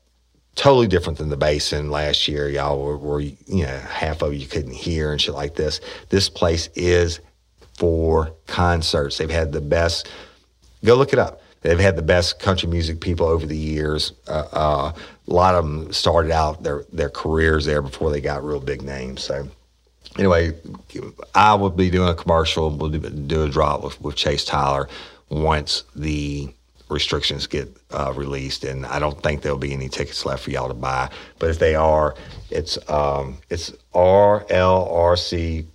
[0.56, 2.50] totally different than the Basin last year.
[2.50, 5.82] Y'all were, were you know half of you couldn't hear and shit like this.
[6.10, 7.20] This place is
[7.78, 9.18] for concerts.
[9.18, 10.10] They've had the best.
[10.84, 14.14] Go look it up They've had the best country music people over the years.
[14.28, 14.94] Uh, uh,
[15.28, 18.82] a lot of them started out their their careers there before they got real big
[18.82, 19.24] names.
[19.24, 19.48] So
[20.18, 20.54] anyway,
[21.36, 22.72] I will be doing a commercial.
[22.72, 24.90] We'll do, do a drop with, with Chase Tyler
[25.30, 26.52] once the
[26.92, 30.68] restrictions get uh, released, and I don't think there'll be any tickets left for y'all
[30.68, 31.10] to buy.
[31.40, 32.16] But if they are,
[32.50, 35.66] it's um, it's R L R C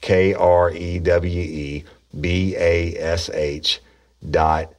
[0.00, 1.84] K R E W E
[2.18, 3.80] B A S H
[4.30, 4.72] dot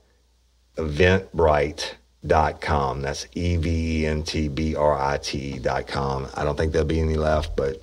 [0.77, 1.93] eventbrite
[2.25, 3.01] dot com.
[3.01, 6.27] That's E V E N T B R I T com.
[6.35, 7.81] I don't think there'll be any left, but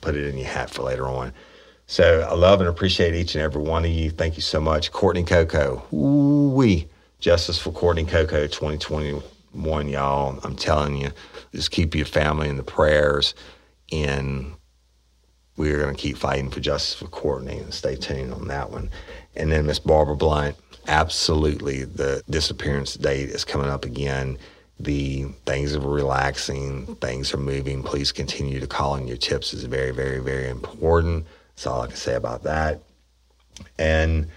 [0.00, 1.32] put it in your hat for later on.
[1.86, 4.10] So I love and appreciate each and every one of you.
[4.10, 4.92] Thank you so much.
[4.92, 5.82] Courtney Coco.
[5.92, 6.86] Ooh we
[7.20, 10.38] Justice for Courtney Coco 2021, y'all.
[10.44, 11.10] I'm telling you,
[11.52, 13.34] just keep your family in the prayers.
[13.90, 14.54] And
[15.56, 18.90] we're going to keep fighting for justice for Courtney and stay tuned on that one.
[19.34, 20.56] And then Miss Barbara Blunt
[20.86, 24.38] absolutely the disappearance date is coming up again.
[24.80, 27.82] The things are relaxing, things are moving.
[27.82, 31.26] Please continue to call in your tips is very, very, very important.
[31.56, 32.80] That's all I can say about that.
[33.76, 34.28] And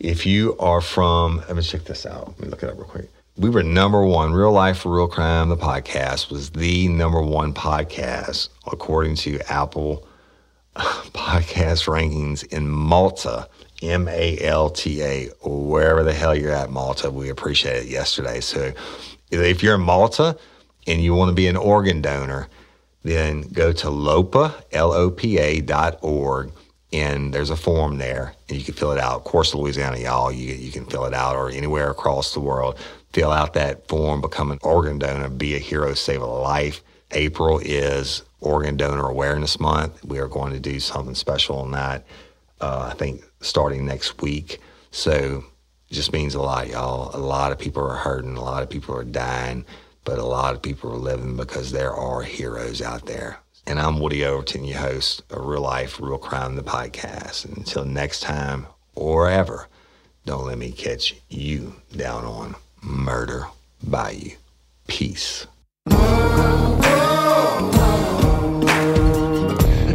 [0.00, 2.28] if you are from, let me check this out.
[2.28, 3.08] Let me look it up real quick.
[3.36, 7.54] We were number one, Real Life for Real Crime, the podcast was the number one
[7.54, 10.06] podcast according to Apple
[10.76, 13.48] podcast rankings in Malta
[13.82, 17.10] M A L T A, wherever the hell you're at, Malta.
[17.10, 18.40] We appreciate it yesterday.
[18.40, 18.72] So
[19.30, 20.36] if you're in Malta
[20.86, 22.48] and you want to be an organ donor,
[23.02, 26.52] then go to LOPA, L O P A dot org,
[26.92, 29.16] and there's a form there, and you can fill it out.
[29.16, 32.78] Of course, Louisiana, y'all, you, you can fill it out, or anywhere across the world.
[33.12, 36.82] Fill out that form, become an organ donor, be a hero, save a life.
[37.12, 40.04] April is Organ Donor Awareness Month.
[40.04, 42.04] We are going to do something special on that,
[42.60, 44.60] uh, I think, starting next week.
[44.92, 45.44] So
[45.90, 47.14] it just means a lot, y'all.
[47.14, 49.64] A lot of people are hurting, a lot of people are dying,
[50.04, 53.38] but a lot of people are living because there are heroes out there.
[53.70, 57.44] And I'm Woody Overton, your host of Real Life, Real Crime, the podcast.
[57.44, 58.66] And until next time
[58.96, 59.68] or ever,
[60.26, 63.46] don't let me catch you down on Murder
[63.80, 64.32] Bayou.
[64.88, 65.46] Peace.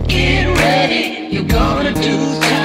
[0.08, 2.65] Get ready, you're gonna do time.